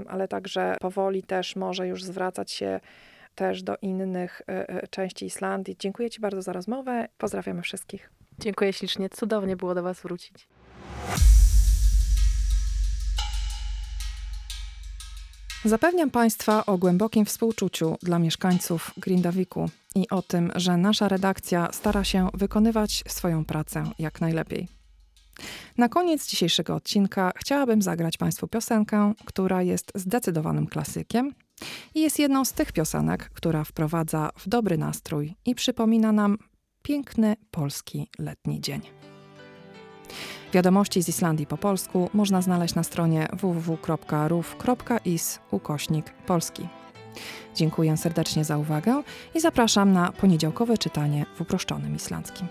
ale 0.09 0.29
także 0.29 0.77
powoli 0.81 1.23
też 1.23 1.57
może 1.57 1.89
już 1.89 2.05
zwracać 2.05 2.51
się 2.51 2.81
też 3.35 3.63
do 3.63 3.77
innych 3.83 4.43
e, 4.49 4.69
e, 4.69 4.87
części 4.89 5.27
Islandii. 5.27 5.77
Dziękuję 5.79 6.11
Ci 6.11 6.21
bardzo 6.21 6.43
za 6.43 6.53
rozmowę. 6.53 7.09
Pozdrawiamy 7.19 7.63
wszystkich. 7.63 8.11
Dziękuję 8.39 8.73
ślicznie. 8.73 9.09
Cudownie 9.09 9.57
było 9.57 9.75
do 9.75 9.83
Was 9.83 10.01
wrócić. 10.01 10.49
Zapewniam 15.65 16.11
Państwa 16.11 16.67
o 16.67 16.79
głębokim 16.79 17.25
współczuciu 17.25 17.97
dla 18.03 18.19
mieszkańców 18.19 18.91
Grindawiku 18.97 19.71
i 19.95 20.09
o 20.09 20.23
tym, 20.23 20.53
że 20.55 20.77
nasza 20.77 21.09
redakcja 21.09 21.69
stara 21.73 22.05
się 22.05 22.29
wykonywać 22.35 23.05
swoją 23.09 23.45
pracę 23.45 23.85
jak 23.99 24.21
najlepiej. 24.21 24.69
Na 25.79 25.89
koniec 25.89 26.27
dzisiejszego 26.27 26.75
odcinka 26.75 27.33
chciałabym 27.37 27.83
zagrać 27.83 28.17
Państwu 28.17 28.49
piosenkę, 28.49 29.13
która 29.25 29.63
jest 29.63 29.93
zdecydowanym 29.95 30.67
klasykiem 30.67 31.35
i 31.95 32.01
jest 32.01 32.19
jedną 32.19 32.45
z 32.45 32.53
tych 32.53 32.73
piosenek, 32.73 33.31
która 33.35 33.65
wprowadza 33.65 34.31
w 34.37 34.49
dobry 34.49 34.79
nastrój 34.79 35.35
i 35.45 35.55
przypomina 35.55 36.13
nam 36.13 36.39
piękny 36.83 37.37
polski 37.51 38.11
letni 38.19 38.61
dzień. 38.61 38.81
Wiadomości 40.53 41.03
z 41.03 41.09
Islandii 41.09 41.47
po 41.47 41.59
polsku 41.59 42.11
można 42.15 42.43
znaleźć 42.43 42.75
na 42.75 42.83
stronie 42.83 43.29
www.ruf.is 43.33 43.79
ukośnik 45.51 46.13
polski. 46.27 46.69
Dziękuję 47.55 47.97
serdecznie 47.97 48.45
za 48.45 48.59
uwagę 48.59 49.03
i 49.35 49.41
zapraszam 49.41 49.93
na 49.93 50.13
poniedziałkowe 50.13 50.79
czytanie 50.79 51.27
w 51.35 51.41
uproszczonym 51.41 51.97
islandzkim. 51.97 52.49